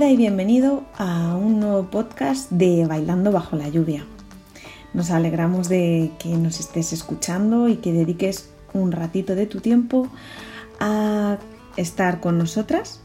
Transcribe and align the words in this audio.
Y 0.00 0.16
bienvenido 0.16 0.84
a 0.96 1.34
un 1.36 1.58
nuevo 1.58 1.90
podcast 1.90 2.50
de 2.52 2.86
Bailando 2.86 3.32
bajo 3.32 3.56
la 3.56 3.68
lluvia. 3.68 4.06
Nos 4.94 5.10
alegramos 5.10 5.68
de 5.68 6.12
que 6.20 6.28
nos 6.30 6.60
estés 6.60 6.92
escuchando 6.92 7.68
y 7.68 7.76
que 7.76 7.92
dediques 7.92 8.48
un 8.72 8.92
ratito 8.92 9.34
de 9.34 9.46
tu 9.46 9.60
tiempo 9.60 10.08
a 10.78 11.36
estar 11.76 12.20
con 12.20 12.38
nosotras 12.38 13.02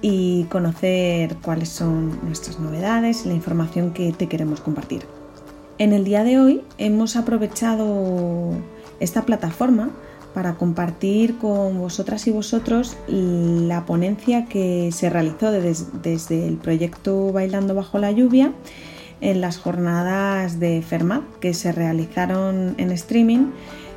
y 0.00 0.44
conocer 0.44 1.36
cuáles 1.42 1.68
son 1.68 2.18
nuestras 2.24 2.58
novedades 2.58 3.24
y 3.24 3.28
la 3.28 3.34
información 3.34 3.92
que 3.92 4.10
te 4.12 4.26
queremos 4.26 4.60
compartir. 4.60 5.02
En 5.78 5.92
el 5.92 6.02
día 6.02 6.24
de 6.24 6.40
hoy 6.40 6.62
hemos 6.78 7.14
aprovechado 7.14 8.54
esta 9.00 9.22
plataforma 9.22 9.90
para 10.34 10.54
compartir 10.54 11.38
con 11.38 11.78
vosotras 11.78 12.26
y 12.26 12.30
vosotros 12.30 12.96
la 13.08 13.84
ponencia 13.86 14.46
que 14.46 14.90
se 14.92 15.10
realizó 15.10 15.50
desde, 15.50 16.48
el 16.48 16.56
proyecto 16.56 17.32
Bailando 17.32 17.74
bajo 17.74 17.98
la 17.98 18.12
lluvia 18.12 18.52
en 19.20 19.40
las 19.40 19.58
jornadas 19.58 20.58
de 20.58 20.82
Fermat 20.82 21.22
que 21.40 21.54
se 21.54 21.72
realizaron 21.72 22.74
en 22.78 22.90
streaming 22.90 23.50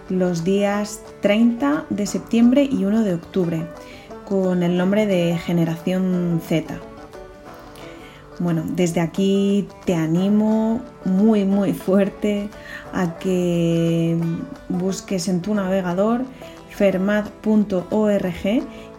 los 0.10 0.44
días 0.44 1.02
30 1.22 1.86
de 1.90 2.06
septiembre 2.06 2.68
y 2.70 2.86
1 2.86 3.04
de 3.04 3.14
octubre 3.16 3.68
con 4.28 4.64
el 4.64 4.78
nombre 4.78 5.06
de 5.06 5.38
Generación 5.38 6.42
Z. 6.48 6.80
Bueno, 8.40 8.64
desde 8.68 9.00
aquí 9.00 9.68
te 9.86 9.96
animo 9.96 10.82
muy 11.06 11.46
muy 11.46 11.74
fuerte 11.74 12.50
a 12.94 13.18
que 13.18 14.18
busques 14.68 15.28
en 15.28 15.42
tu 15.42 15.54
navegador 15.54 16.26
fermat.org 16.76 18.34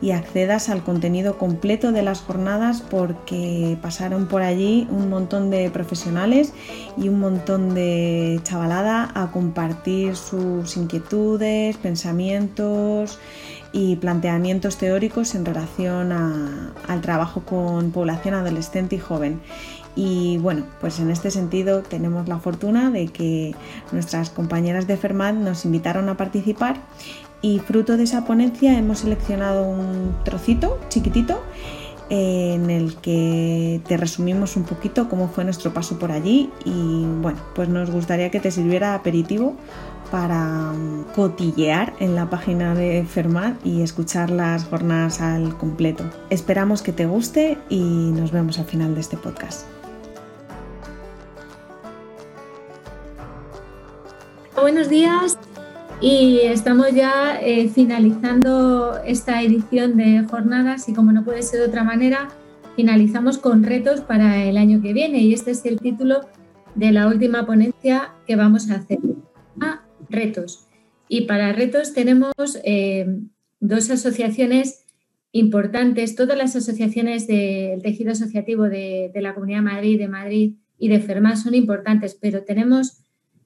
y 0.01 0.11
accedas 0.11 0.71
al 0.71 0.83
contenido 0.83 1.37
completo 1.37 1.93
de 1.93 2.03
las 2.03 2.21
jornadas 2.21 2.83
porque 2.83 3.77
pasaron 3.83 4.29
por 4.29 4.43
allí 4.43 4.87
un 4.91 5.11
montón 5.11 5.51
de 5.51 5.71
profesionales 5.71 6.55
y 6.97 7.09
un 7.11 7.21
montón 7.21 7.75
de 7.75 8.41
chavalada 8.45 9.11
a 9.15 9.31
compartir 9.31 10.17
sus 10.17 10.77
inquietudes, 10.79 11.77
pensamientos 11.77 13.19
y 13.77 13.97
planteamientos 13.97 14.79
teóricos 14.79 15.35
en 15.35 15.45
relación 15.45 16.11
al 16.11 17.01
trabajo 17.03 17.43
con 17.43 17.91
población 17.91 18.33
adolescente 18.33 18.97
y 18.97 18.99
joven. 18.99 19.43
Y 19.95 20.39
bueno, 20.39 20.65
pues 20.81 20.99
en 20.99 21.11
este 21.11 21.31
sentido 21.31 21.83
tenemos 21.83 22.27
la 22.27 22.39
fortuna 22.39 22.91
de 22.91 23.09
que 23.09 23.55
nuestras 23.93 24.31
compañeras 24.31 24.87
de 24.87 24.97
Fermat 24.97 25.35
nos 25.35 25.67
invitaron 25.67 26.09
a 26.09 26.17
participar 26.17 26.81
y 27.43 27.59
fruto 27.59 27.99
de 27.99 28.05
esa 28.05 28.25
ponencia 28.25 28.79
hemos 28.79 29.01
seleccionado 29.01 29.69
un 29.69 30.17
trocito 30.25 30.81
chiquitito 30.89 31.43
en 32.09 32.71
el 32.71 32.97
que 32.97 33.83
te 33.87 33.99
resumimos 33.99 34.57
un 34.57 34.63
poquito 34.63 35.09
cómo 35.11 35.29
fue 35.29 35.45
nuestro 35.45 35.75
paso 35.75 35.99
por 35.99 36.13
allí 36.13 36.51
y 36.65 37.05
bueno, 37.21 37.41
pues 37.55 37.69
nos 37.69 37.91
gustaría 37.91 38.31
que 38.31 38.41
te 38.41 38.51
sirviera 38.51 38.95
aperitivo 38.95 39.55
para 40.11 40.73
cotillear 41.15 41.95
en 42.01 42.15
la 42.15 42.29
página 42.31 42.75
de 42.75 43.05
Fermat 43.05 43.55
y 43.65 43.83
escuchar 43.83 44.31
las 44.31 44.65
jornadas 44.65 45.21
al 45.21 45.57
completo. 45.57 46.05
Esperamos 46.31 46.83
que 46.83 46.93
te 46.93 47.07
guste 47.07 47.59
y 47.69 47.81
nos 47.81 48.33
vemos 48.33 48.59
al 48.59 48.67
final 48.67 48.95
de 48.95 49.01
este 49.01 49.17
podcast. 49.17 49.67
Buenos 54.61 54.89
días 54.89 55.39
y 56.01 56.41
estamos 56.43 56.93
ya 56.93 57.39
eh, 57.41 57.69
finalizando 57.69 58.99
esta 59.05 59.43
edición 59.43 59.97
de 59.97 60.25
jornadas 60.29 60.89
y 60.89 60.95
como 60.95 61.13
no 61.13 61.25
puede 61.25 61.43
ser 61.43 61.61
de 61.61 61.67
otra 61.67 61.85
manera, 61.85 62.29
finalizamos 62.75 63.39
con 63.39 63.63
retos 63.63 64.01
para 64.01 64.43
el 64.45 64.57
año 64.57 64.83
que 64.83 64.93
viene 64.93 65.19
y 65.21 65.33
este 65.33 65.53
es 65.53 65.65
el 65.67 65.79
título 65.79 66.21
de 66.75 66.93
la 66.93 67.07
última 67.07 67.47
ponencia 67.47 68.13
que 68.27 68.37
vamos 68.37 68.71
a 68.71 68.77
hacer 68.77 68.99
retos. 70.09 70.67
Y 71.09 71.23
para 71.23 71.53
retos 71.53 71.93
tenemos 71.93 72.33
eh, 72.65 73.07
dos 73.61 73.91
asociaciones 73.91 74.85
importantes, 75.33 76.17
todas 76.17 76.37
las 76.37 76.57
asociaciones 76.57 77.27
del 77.27 77.83
tejido 77.83 78.13
asociativo 78.13 78.65
de, 78.65 79.13
la 79.15 79.35
Comunidad 79.35 79.59
de 79.59 79.65
Madrid, 79.65 79.99
de 79.99 80.09
Madrid 80.09 80.55
y 80.79 80.89
de 80.89 81.01
FERMA 81.01 81.37
son 81.37 81.55
importantes, 81.55 82.17
pero 82.21 82.43
tenemos 82.45 82.99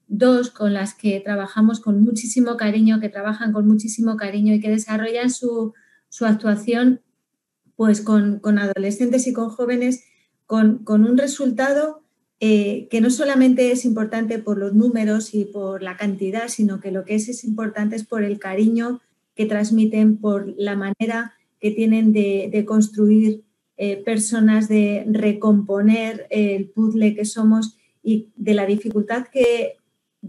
dos 0.07 0.51
con 0.51 0.73
las 0.75 0.95
que 0.95 1.21
trabajamos 1.21 1.81
con 1.81 2.03
muchísimo 2.03 2.57
cariño, 2.57 3.01
que 3.01 3.09
trabajan 3.09 3.53
con 3.53 3.67
muchísimo 3.67 4.17
cariño 4.17 4.55
y 4.55 4.61
que 4.61 4.71
desarrollan 4.71 5.31
su, 5.31 5.75
actuación 6.21 7.01
pues 7.77 8.01
con, 8.01 8.41
adolescentes 8.59 9.27
y 9.27 9.33
con 9.33 9.49
jóvenes 9.49 10.05
con, 10.47 10.85
con 10.85 11.05
un 11.05 11.17
resultado 11.17 12.03
eh, 12.43 12.89
que 12.91 13.03
no 13.03 13.11
solamente 13.11 13.71
es 13.71 13.85
importante 13.85 14.39
por 14.39 14.57
los 14.57 14.73
números 14.73 15.35
y 15.35 15.45
por 15.45 15.83
la 15.83 15.99
cantidad, 15.99 16.49
sino 16.49 16.81
que 16.81 16.91
lo 16.91 17.05
que 17.05 17.15
es 17.15 17.29
es 17.29 17.45
importante 17.45 17.97
es 17.97 18.07
por 18.07 18.25
el 18.25 18.39
cariño 18.39 19.03
que 19.35 19.45
transmiten, 19.45 20.17
por 20.17 20.55
la 20.57 20.75
manera 20.75 21.35
que 21.61 21.71
tienen 21.71 22.15
de, 22.15 22.65
construir 22.67 23.45
eh, 23.77 24.03
personas, 24.03 24.69
de 24.69 25.05
recomponer 25.11 26.27
el 26.31 26.71
puzzle 26.71 27.15
que 27.15 27.27
somos 27.27 27.77
y 28.03 28.31
de 28.37 28.55
la 28.55 28.65
dificultad 28.65 29.27
que, 29.31 29.77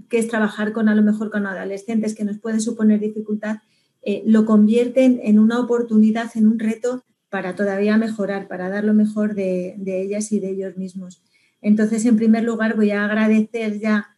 es 0.09 0.27
trabajar 0.27 0.73
con 0.73 0.89
a 0.89 0.95
lo 0.95 1.03
mejor 1.03 1.31
con 1.31 1.45
adolescentes, 1.45 2.13
que 2.13 2.25
nos 2.25 2.39
puede 2.39 2.59
suponer 2.59 2.99
dificultad, 2.99 3.59
eh, 4.01 4.21
lo 4.25 4.45
convierten 4.45 5.21
en 5.23 5.39
una 5.39 5.61
oportunidad, 5.61 6.29
en 6.35 6.47
un 6.47 6.59
reto 6.59 7.05
para 7.29 7.55
todavía 7.55 7.95
mejorar, 7.95 8.49
para 8.49 8.69
dar 8.69 8.83
lo 8.83 8.93
mejor 8.93 9.33
de 9.33 9.77
ellas 9.85 10.33
y 10.33 10.41
de 10.41 10.49
ellos 10.49 10.75
mismos. 10.75 11.21
Entonces, 11.61 12.05
en 12.05 12.17
primer 12.17 12.43
lugar, 12.43 12.75
voy 12.75 12.91
a 12.91 13.05
agradecer 13.05 13.79
ya 13.79 14.15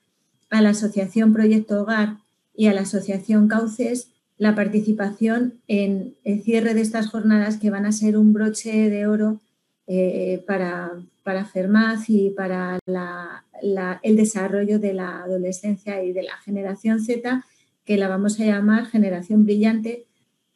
a 0.50 0.62
la 0.62 0.70
Asociación 0.70 1.34
Proyecto 1.34 1.82
Hogar 1.82 2.18
y 2.56 2.68
a 2.68 2.74
la 2.74 2.82
Asociación 2.82 3.48
Cauces 3.48 4.10
la 4.38 4.56
participación 4.56 5.56
en 5.68 6.16
el 6.24 6.42
cierre 6.42 6.74
de 6.74 6.82
estas 6.82 7.08
jornadas 7.08 7.58
que 7.58 7.70
van 7.70 7.86
a 7.86 7.92
ser 7.92 8.18
un 8.18 8.34
broche 8.34 8.90
de 8.90 9.08
oro 9.08 9.40
eh, 9.88 10.44
para, 10.48 10.92
para 11.24 11.46
Fermaz 11.46 12.10
y 12.10 12.30
para 12.30 12.80
el 14.02 14.16
desarrollo 14.16 14.80
de 14.80 14.94
la 14.94 15.24
adolescencia 15.24 16.04
y 16.04 16.14
de 16.14 16.24
la 16.24 16.38
generación 16.38 17.00
Z, 17.02 17.44
que 17.86 17.98
la 17.98 18.08
vamos 18.08 18.40
a 18.40 18.46
llamar 18.46 18.86
generación 18.86 19.46
brillante, 19.46 20.06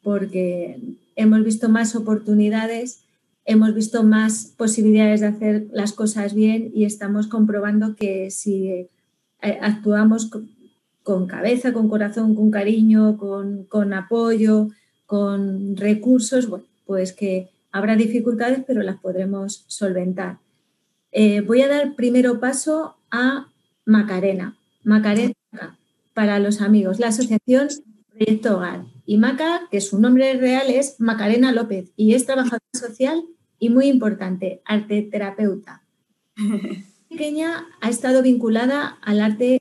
porque 0.02 0.78
hemos 1.16 1.44
visto 1.44 1.68
más 1.68 1.94
oportunidades 1.94 3.04
hemos 3.48 3.74
visto 3.74 4.02
más 4.02 4.52
posibilidades 4.58 5.22
de 5.22 5.26
hacer 5.26 5.66
las 5.72 5.94
cosas 5.94 6.34
bien 6.34 6.70
y 6.74 6.84
estamos 6.84 7.28
comprobando 7.28 7.96
que 7.96 8.30
si 8.30 8.68
eh, 8.68 8.90
actuamos 9.40 10.30
con 11.02 11.26
cabeza, 11.26 11.72
con 11.72 11.88
corazón, 11.88 12.34
con 12.34 12.50
cariño, 12.50 13.16
con, 13.16 13.92
apoyo, 13.94 14.68
con 15.06 15.78
recursos, 15.78 16.46
bueno, 16.46 16.66
pues 16.84 17.14
que 17.14 17.48
habrá 17.72 17.96
dificultades, 17.96 18.62
pero 18.66 18.82
las 18.82 19.00
podremos 19.00 19.64
solventar. 19.66 20.40
Eh, 21.10 21.40
voy 21.40 21.62
a 21.62 21.68
dar 21.68 21.94
primero 21.94 22.40
paso 22.40 22.96
a 23.10 23.48
Macarena. 23.86 24.58
Macarena 24.84 25.32
para 26.12 26.38
los 26.38 26.60
amigos, 26.60 26.98
la 26.98 27.08
Asociación 27.08 27.68
Proyecto 28.10 28.56
Hogar. 28.58 28.84
Y 29.06 29.16
Maca, 29.16 29.68
que 29.70 29.80
su 29.80 29.98
nombre 29.98 30.34
real 30.34 30.68
es 30.68 30.96
Macarena 30.98 31.50
López 31.50 31.92
y 31.96 32.12
es 32.12 32.26
trabajadora 32.26 32.60
social 32.74 33.24
y 33.58 33.70
muy 33.70 33.86
importante, 33.86 34.62
arte 34.64 35.02
terapeuta. 35.02 35.82
pequeña 37.08 37.66
ha 37.80 37.88
estado 37.88 38.22
vinculada 38.22 38.98
al 39.02 39.20
arte, 39.20 39.60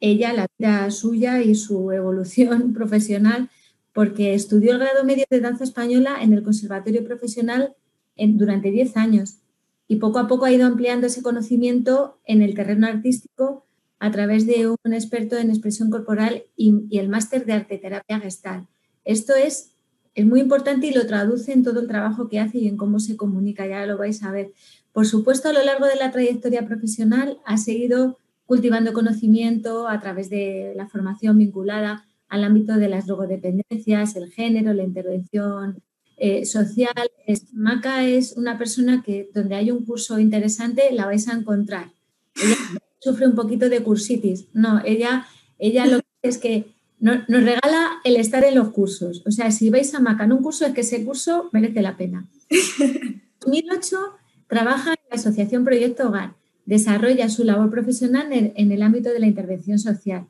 ella, 0.00 0.32
la 0.32 0.46
vida 0.58 0.90
suya 0.90 1.42
y 1.42 1.54
su 1.54 1.92
evolución 1.92 2.72
profesional, 2.74 3.50
porque 3.92 4.34
estudió 4.34 4.72
el 4.72 4.78
grado 4.78 5.04
medio 5.04 5.24
de 5.28 5.40
danza 5.40 5.64
española 5.64 6.22
en 6.22 6.32
el 6.32 6.42
Conservatorio 6.42 7.04
Profesional 7.04 7.76
durante 8.16 8.70
10 8.70 8.96
años 8.96 9.38
y 9.86 9.96
poco 9.96 10.18
a 10.18 10.28
poco 10.28 10.46
ha 10.46 10.52
ido 10.52 10.66
ampliando 10.66 11.06
ese 11.06 11.22
conocimiento 11.22 12.18
en 12.24 12.40
el 12.40 12.54
terreno 12.54 12.86
artístico 12.86 13.66
a 13.98 14.10
través 14.10 14.46
de 14.46 14.68
un 14.68 14.92
experto 14.94 15.36
en 15.36 15.50
expresión 15.50 15.90
corporal 15.90 16.44
y, 16.56 16.86
y 16.88 16.98
el 16.98 17.08
máster 17.08 17.44
de 17.44 17.52
arte 17.52 17.78
terapia 17.78 18.18
gestal. 18.20 18.68
Esto 19.04 19.34
es 19.34 19.71
es 20.14 20.26
muy 20.26 20.40
importante 20.40 20.86
y 20.86 20.92
lo 20.92 21.06
traduce 21.06 21.52
en 21.52 21.62
todo 21.62 21.80
el 21.80 21.88
trabajo 21.88 22.28
que 22.28 22.40
hace 22.40 22.58
y 22.58 22.68
en 22.68 22.76
cómo 22.76 23.00
se 23.00 23.16
comunica, 23.16 23.66
ya 23.66 23.86
lo 23.86 23.96
vais 23.96 24.22
a 24.22 24.30
ver. 24.30 24.52
Por 24.92 25.06
supuesto, 25.06 25.48
a 25.48 25.52
lo 25.52 25.64
largo 25.64 25.86
de 25.86 25.96
la 25.96 26.10
trayectoria 26.10 26.66
profesional 26.66 27.38
ha 27.44 27.56
seguido 27.56 28.18
cultivando 28.44 28.92
conocimiento 28.92 29.88
a 29.88 30.00
través 30.00 30.28
de 30.28 30.74
la 30.76 30.88
formación 30.88 31.38
vinculada 31.38 32.04
al 32.28 32.44
ámbito 32.44 32.74
de 32.74 32.88
las 32.88 33.06
drogodependencias, 33.06 34.16
el 34.16 34.30
género, 34.30 34.72
la 34.72 34.82
intervención 34.82 35.82
eh, 36.16 36.44
social. 36.44 36.94
Maca 37.52 38.06
es 38.06 38.34
una 38.36 38.58
persona 38.58 39.02
que 39.04 39.30
donde 39.34 39.54
hay 39.54 39.70
un 39.70 39.84
curso 39.84 40.18
interesante 40.18 40.82
la 40.92 41.06
vais 41.06 41.28
a 41.28 41.32
encontrar. 41.32 41.92
Ella 42.36 42.56
sufre 43.00 43.26
un 43.26 43.34
poquito 43.34 43.68
de 43.68 43.82
cursitis. 43.82 44.46
No, 44.52 44.80
ella, 44.84 45.26
ella 45.58 45.86
lo 45.86 45.98
que 45.98 46.06
es 46.22 46.38
que 46.38 46.66
nos, 47.00 47.26
regala 47.26 47.91
el 48.04 48.16
estar 48.16 48.44
en 48.44 48.54
los 48.54 48.70
cursos. 48.70 49.22
O 49.26 49.30
sea, 49.30 49.50
si 49.50 49.70
vais 49.70 49.94
a 49.94 50.00
Maca 50.00 50.24
en 50.24 50.32
un 50.32 50.42
curso, 50.42 50.66
es 50.66 50.72
que 50.72 50.82
ese 50.82 51.04
curso 51.04 51.48
merece 51.52 51.82
la 51.82 51.96
pena. 51.96 52.28
En 53.44 53.50
2008 53.50 53.98
Trabaja 54.52 54.90
en 54.90 54.98
la 55.08 55.16
Asociación 55.16 55.64
Proyecto 55.64 56.08
Hogar. 56.08 56.34
Desarrolla 56.66 57.30
su 57.30 57.42
labor 57.42 57.70
profesional 57.70 58.28
en, 58.30 58.70
el 58.70 58.82
ámbito 58.82 59.08
de 59.08 59.18
la 59.18 59.26
intervención 59.26 59.78
social. 59.78 60.26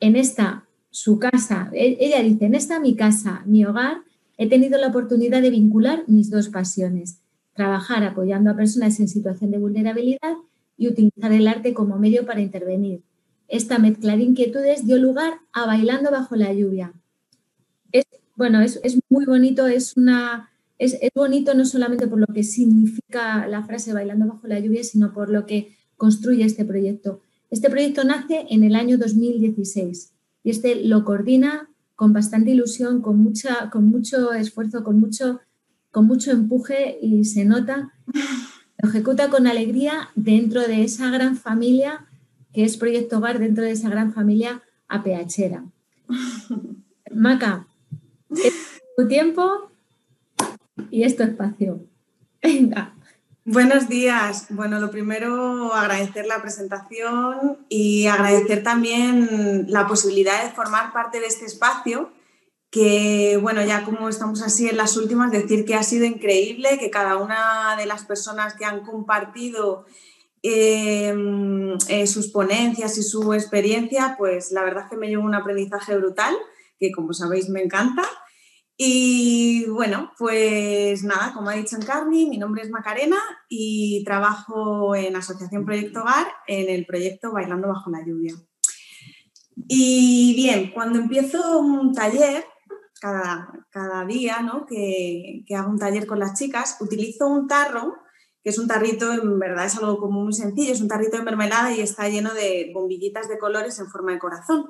En 0.00 0.16
esta, 0.16 0.64
su 0.90 1.20
casa, 1.20 1.70
e, 1.72 1.96
ella 2.00 2.20
dice, 2.20 2.46
en 2.46 2.56
esta 2.56 2.80
mi 2.80 2.96
casa, 2.96 3.44
mi 3.46 3.64
hogar, 3.64 3.98
he 4.38 4.48
tenido 4.48 4.76
la 4.76 4.88
oportunidad 4.88 5.40
de 5.40 5.50
vincular 5.50 6.02
mis 6.08 6.30
dos 6.30 6.48
pasiones, 6.48 7.20
trabajar 7.52 8.02
apoyando 8.02 8.50
a 8.50 8.56
personas 8.56 8.98
en 8.98 9.06
situación 9.06 9.52
de 9.52 9.58
vulnerabilidad 9.58 10.34
y 10.76 10.88
utilizar 10.88 11.30
el 11.30 11.46
arte 11.46 11.74
como 11.74 11.96
medio 11.96 12.26
para 12.26 12.40
intervenir. 12.40 13.02
Esta 13.54 13.78
mezcla 13.78 14.16
de 14.16 14.24
inquietudes 14.24 14.84
dio 14.84 14.98
lugar 14.98 15.34
a 15.52 15.64
Bailando 15.64 16.10
bajo 16.10 16.34
la 16.34 16.52
lluvia. 16.52 16.92
Es, 17.92 18.04
bueno, 18.34 18.60
es 18.60 18.98
muy 19.08 19.26
bonito, 19.26 19.68
es 19.68 19.96
una, 19.96 20.50
es, 20.76 20.98
bonito 21.14 21.54
no 21.54 21.64
solamente 21.64 22.08
por 22.08 22.18
lo 22.18 22.26
que 22.26 22.42
significa 22.42 23.46
la 23.46 23.62
frase 23.62 23.92
bailando 23.92 24.26
bajo 24.26 24.48
la 24.48 24.58
lluvia, 24.58 24.82
sino 24.82 25.12
por 25.12 25.30
lo 25.30 25.46
que 25.46 25.76
construye 25.96 26.44
este 26.44 26.64
proyecto. 26.64 27.20
Este 27.48 27.70
proyecto 27.70 28.02
nace 28.02 28.44
en 28.50 28.64
el 28.64 28.74
año 28.74 28.98
2016 28.98 30.10
y 30.42 30.50
este 30.50 30.74
lo 30.74 31.04
coordina 31.04 31.70
con 31.94 32.12
bastante 32.12 32.50
ilusión, 32.50 33.02
con, 33.02 33.18
mucha, 33.18 33.70
con 33.70 33.84
mucho 33.84 34.32
esfuerzo, 34.32 34.82
con 34.82 34.98
mucho, 34.98 35.38
con 35.92 36.08
mucho 36.08 36.32
empuje 36.32 36.98
y 37.00 37.24
se 37.24 37.44
nota. 37.44 37.92
Lo 38.78 38.88
ejecuta 38.88 39.30
con 39.30 39.46
alegría 39.46 40.08
dentro 40.16 40.62
de 40.62 40.82
esa 40.82 41.08
gran 41.10 41.36
familia 41.36 42.08
que 42.54 42.64
es 42.64 42.76
Proyecto 42.76 43.18
Hogar, 43.18 43.40
dentro 43.40 43.64
de 43.64 43.72
esa 43.72 43.90
gran 43.90 44.14
familia 44.14 44.62
APHera. 44.88 45.64
Maca, 47.12 47.66
tu 48.96 49.08
tiempo 49.08 49.70
y 50.90 51.02
es 51.02 51.18
espacio. 51.18 51.80
Venga. 52.42 52.94
Buenos 53.44 53.88
días. 53.88 54.46
Bueno, 54.50 54.80
lo 54.80 54.90
primero, 54.90 55.74
agradecer 55.74 56.26
la 56.26 56.40
presentación 56.40 57.58
y 57.68 58.06
agradecer 58.06 58.62
también 58.62 59.66
la 59.68 59.86
posibilidad 59.86 60.44
de 60.44 60.50
formar 60.50 60.92
parte 60.92 61.20
de 61.20 61.26
este 61.26 61.44
espacio, 61.44 62.10
que, 62.70 63.38
bueno, 63.42 63.62
ya 63.62 63.84
como 63.84 64.08
estamos 64.08 64.40
así 64.42 64.68
en 64.68 64.78
las 64.78 64.96
últimas, 64.96 65.30
decir 65.30 65.64
que 65.66 65.74
ha 65.74 65.82
sido 65.82 66.06
increíble, 66.06 66.78
que 66.78 66.90
cada 66.90 67.18
una 67.18 67.76
de 67.76 67.86
las 67.86 68.04
personas 68.04 68.54
que 68.54 68.64
han 68.64 68.80
compartido 68.80 69.84
em, 70.46 71.72
eh, 71.88 72.06
sus 72.06 72.30
ponencias 72.30 72.98
y 72.98 73.02
su 73.02 73.32
experiencia, 73.32 74.14
pues 74.18 74.52
la 74.52 74.62
verdad 74.62 74.84
es 74.84 74.90
que 74.90 74.96
me 74.98 75.08
llevo 75.08 75.24
un 75.24 75.34
aprendizaje 75.34 75.96
brutal, 75.96 76.34
que 76.78 76.92
como 76.92 77.14
sabéis 77.14 77.48
me 77.48 77.62
encanta. 77.62 78.02
Y 78.76 79.64
bueno, 79.70 80.12
pues 80.18 81.02
nada, 81.02 81.32
como 81.32 81.48
ha 81.48 81.54
dicho 81.54 81.76
Encarni, 81.76 82.28
mi 82.28 82.36
nombre 82.36 82.62
es 82.62 82.70
Macarena 82.70 83.16
y 83.48 84.04
trabajo 84.04 84.94
en 84.94 85.16
Asociación 85.16 85.64
Proyecto 85.64 86.02
Hogar 86.02 86.26
en 86.46 86.68
el 86.68 86.84
proyecto 86.84 87.32
Bailando 87.32 87.68
Bajo 87.68 87.90
la 87.90 88.04
Lluvia. 88.04 88.34
Y 89.66 90.34
bien, 90.36 90.72
cuando 90.72 90.98
empiezo 90.98 91.58
un 91.58 91.94
taller, 91.94 92.44
cada, 93.00 94.04
día 94.06 94.42
¿no? 94.42 94.66
que, 94.66 95.42
que 95.46 95.54
hago 95.54 95.70
un 95.70 95.78
taller 95.78 96.06
con 96.06 96.18
las 96.18 96.38
chicas, 96.38 96.76
utilizo 96.80 97.28
un 97.28 97.46
tarro, 97.46 97.94
que 98.44 98.50
es 98.50 98.58
un 98.58 98.68
tarrito, 98.68 99.10
en 99.10 99.38
verdad 99.38 99.64
es 99.64 99.76
algo 99.78 99.98
como 99.98 100.22
muy 100.22 100.34
sencillo, 100.34 100.70
es 100.70 100.82
un 100.82 100.88
tarrito 100.88 101.16
de 101.16 101.22
mermelada 101.22 101.72
y 101.72 101.80
está 101.80 102.10
lleno 102.10 102.34
de 102.34 102.70
bombillitas 102.74 103.26
de 103.26 103.38
colores 103.38 103.78
en 103.78 103.88
forma 103.88 104.12
de 104.12 104.18
corazón. 104.18 104.66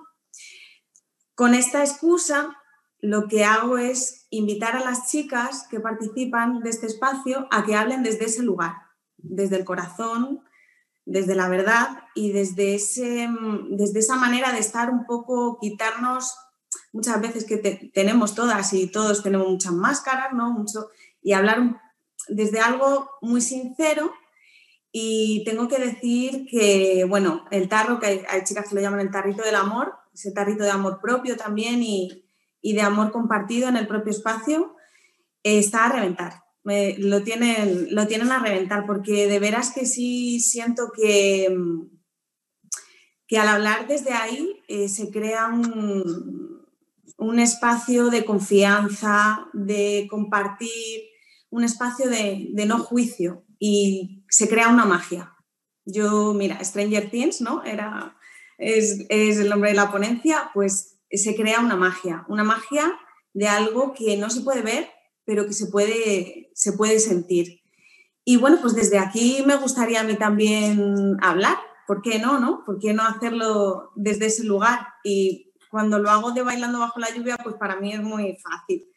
Con 1.35 1.55
esta 1.55 1.83
excusa 1.83 2.57
lo 3.01 3.27
que 3.27 3.45
hago 3.45 3.77
es 3.77 4.29
invitar 4.31 4.77
a 4.77 4.85
las 4.85 5.11
chicas 5.11 5.67
que 5.69 5.81
participan 5.81 6.61
de 6.61 6.71
este 6.71 6.87
espacio 6.87 7.49
a 7.51 7.65
que 7.65 7.75
hablen 7.75 8.05
desde 8.05 8.27
ese 8.27 8.45
lugar, 8.45 8.75
desde 9.17 9.57
el 9.57 9.65
corazón, 9.65 10.45
desde 11.05 11.35
la 11.35 11.49
verdad 11.49 11.89
y 12.15 12.31
desde, 12.31 12.77
ese, 12.77 13.29
desde 13.71 13.99
esa 13.99 14.15
manera 14.15 14.53
de 14.53 14.61
estar 14.61 14.89
un 14.89 15.05
poco, 15.05 15.59
quitarnos 15.61 16.33
muchas 16.93 17.21
veces 17.21 17.45
que 17.45 17.59
tenemos 17.93 18.37
todas 18.37 18.73
y 18.73 18.87
todos 18.87 19.25
tenemos 19.25 19.49
muchas 19.49 19.73
máscaras, 19.73 20.33
¿no? 20.33 20.53
Mucho, 20.53 20.91
y 21.21 21.33
hablar 21.33 21.81
desde 22.29 22.61
algo 22.61 23.11
muy 23.21 23.41
sincero. 23.41 24.13
Y 24.93 25.43
tengo 25.45 25.67
que 25.67 25.79
decir 25.79 26.47
que, 26.49 27.05
bueno, 27.09 27.45
el 27.51 27.69
tarro, 27.69 27.99
que 27.99 28.07
hay, 28.07 28.23
hay 28.29 28.45
chicas 28.45 28.69
que 28.69 28.77
lo 28.77 28.81
llaman 28.81 29.01
el 29.01 29.11
tarrito 29.11 29.43
del 29.43 29.57
amor, 29.57 29.93
ese 30.15 30.31
tarrito 30.31 30.63
de 30.63 30.71
amor 30.71 31.01
propio 31.03 31.37
también 31.37 31.83
y, 31.83 32.25
y 32.65 32.73
de 32.73 32.81
amor 32.81 33.13
compartido 33.13 33.69
en 33.69 33.77
el 33.77 33.87
propio 33.87 34.11
espacio, 34.11 34.75
está 35.43 35.85
a 35.85 35.93
reventar. 35.93 36.43
lo, 36.65 37.23
tienen, 37.23 37.95
lo 37.95 38.07
tienen 38.07 38.33
a 38.33 38.39
reventar, 38.39 38.87
porque 38.87 39.29
de 39.29 39.39
veras 39.39 39.73
que 39.73 39.85
sí 39.85 40.41
siento 40.41 40.91
que, 40.97 41.55
que 43.29 43.39
al 43.39 43.49
hablar 43.49 43.87
desde 43.87 44.15
ahí 44.15 44.63
eh, 44.69 44.89
se 44.89 45.11
crea 45.11 45.49
un, 45.49 46.67
un, 47.19 47.39
espacio 47.39 48.09
de 48.09 48.25
confianza, 48.25 49.47
de 49.53 50.07
compartir, 50.09 51.03
un 51.55 51.63
espacio 51.63 52.11
de, 52.11 52.51
no 52.67 52.81
juicio 52.81 53.45
y 53.61 54.25
se 54.29 54.49
crea 54.49 54.69
una 54.69 54.85
magia. 54.85 55.33
Yo, 55.85 56.35
mira, 56.35 56.63
Stranger 56.65 57.11
Things, 57.11 57.41
¿no? 57.41 57.63
Era, 57.63 58.17
es, 58.59 59.07
es 59.09 59.39
el 59.39 59.51
nombre 59.51 59.71
de 59.71 59.77
la 59.77 59.93
ponencia, 59.93 60.51
pues 60.53 60.99
se 61.09 61.37
crea 61.37 61.61
una 61.61 61.77
magia, 61.77 62.25
una 62.29 62.43
magia 62.43 62.99
de 63.35 63.47
algo 63.47 63.95
que 63.95 64.17
no 64.17 64.31
se 64.31 64.41
puede 64.41 64.63
ver, 64.63 64.91
pero 65.25 65.47
que 65.47 65.53
se 65.53 65.69
puede, 65.69 66.51
se 66.55 66.73
puede 66.73 66.99
sentir. 66.99 67.61
Y 68.25 68.37
bueno, 68.37 68.59
pues 68.61 68.75
desde 68.75 68.99
aquí 68.99 69.45
me 69.47 69.55
gustaría 69.55 70.01
a 70.01 70.05
mí 70.05 70.17
también 70.17 71.17
hablar, 71.23 71.59
¿por 71.87 72.03
qué 72.03 72.19
no, 72.19 72.41
no? 72.41 72.65
¿Por 72.67 72.81
qué 72.81 72.95
no 72.95 73.05
hacerlo 73.05 73.93
desde 73.95 74.27
ese 74.27 74.43
lugar? 74.43 74.89
Y 75.05 75.53
cuando 75.71 76.01
lo 76.01 76.11
hago 76.11 76.33
de 76.33 76.43
bailando 76.43 76.81
bajo 76.81 76.99
la 76.99 77.15
lluvia, 77.15 77.37
pues 77.45 77.55
para 77.55 77.77
mí 77.77 77.93
es 77.93 78.03
muy 78.03 78.37
fácil, 78.43 78.89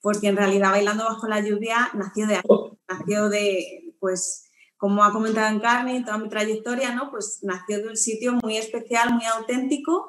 porque 0.00 0.28
en 0.28 0.36
realidad 0.36 0.70
bailando 0.70 1.04
bajo 1.04 1.26
la 1.26 1.40
lluvia 1.40 1.90
nació 1.94 2.26
de 2.26 2.36
aquí, 2.36 2.48
nació 2.88 3.28
de, 3.28 3.94
pues, 4.00 4.50
como 4.76 5.02
ha 5.04 5.12
comentado 5.12 5.48
en 5.48 5.60
Carne, 5.60 6.02
toda 6.04 6.18
mi 6.18 6.28
trayectoria, 6.28 6.94
¿no? 6.94 7.10
Pues 7.10 7.40
nació 7.42 7.78
de 7.78 7.88
un 7.88 7.96
sitio 7.96 8.34
muy 8.34 8.56
especial, 8.56 9.14
muy 9.14 9.24
auténtico 9.24 10.08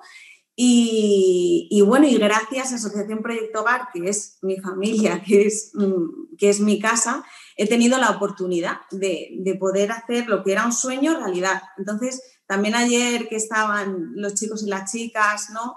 y, 0.60 1.84
bueno, 1.86 2.07
y 2.07 2.18
gracias 2.18 2.72
a 2.72 2.78
Asociación 2.78 3.22
Proyecto 3.22 3.62
Hogar, 3.62 3.89
que 3.94 4.10
es 4.10 4.39
mi 4.42 4.57
familia, 4.57 5.22
que 5.24 5.46
es, 5.46 5.70
mm, 5.75 6.36
que 6.36 6.50
es 6.50 6.60
mi 6.60 6.79
casa, 6.79 7.24
he 7.56 7.67
tenido 7.67 8.00
la 8.00 8.10
oportunidad 8.10 8.77
de, 8.89 9.56
poder 9.60 9.91
hacer 9.91 10.27
lo 10.27 10.44
que 10.44 10.53
era 10.53 10.65
un 10.65 10.74
sueño 10.74 11.15
realidad. 11.15 11.62
Entonces, 11.77 12.24
también 12.48 12.74
ayer 12.74 13.29
que 13.29 13.36
estaban 13.36 14.13
los 14.15 14.34
chicos 14.34 14.63
y 14.63 14.67
las 14.67 14.91
chicas, 14.91 15.51
¿no? 15.51 15.75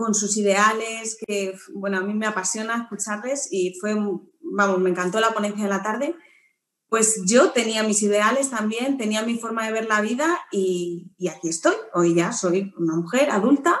Con 0.00 0.14
sus 0.14 0.36
ideales, 0.36 1.18
que, 1.26 1.54
bueno, 1.74 1.98
a 1.98 2.00
mí 2.00 2.14
me 2.14 2.26
apasiona 2.26 2.82
escucharles 2.82 3.48
y 3.50 3.76
fue, 3.78 3.94
vamos, 3.94 4.78
me 4.78 4.90
encantó 4.90 5.20
la 5.20 5.32
ponencia 5.32 5.64
de 5.64 5.70
la 5.70 5.82
tarde. 5.82 6.14
Pues 6.88 7.22
yo 7.26 7.50
tenía 7.50 7.82
mis 7.82 8.02
ideales 8.02 8.50
también, 8.50 8.96
tenía 8.96 9.22
mi 9.22 9.38
forma 9.38 9.66
de 9.66 9.72
ver 9.72 9.86
la 9.86 10.00
vida 10.00 10.40
y, 10.50 11.12
y 11.18 11.28
aquí 11.28 11.48
estoy. 11.48 11.74
Hoy 11.92 12.14
ya 12.14 12.32
soy 12.32 12.72
una 12.78 12.96
mujer 12.96 13.30
adulta 13.30 13.80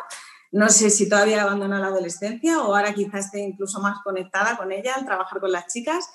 no 0.52 0.68
sé 0.68 0.90
si 0.90 1.08
todavía 1.08 1.36
he 1.36 1.40
abandonado 1.40 1.82
la 1.82 1.88
adolescencia 1.88 2.60
o 2.60 2.74
ahora 2.74 2.92
quizás 2.92 3.26
esté 3.26 3.40
incluso 3.40 3.80
más 3.80 3.98
conectada 4.02 4.56
con 4.56 4.72
ella 4.72 4.94
al 4.96 5.04
trabajar 5.04 5.40
con 5.40 5.52
las 5.52 5.72
chicas, 5.72 6.08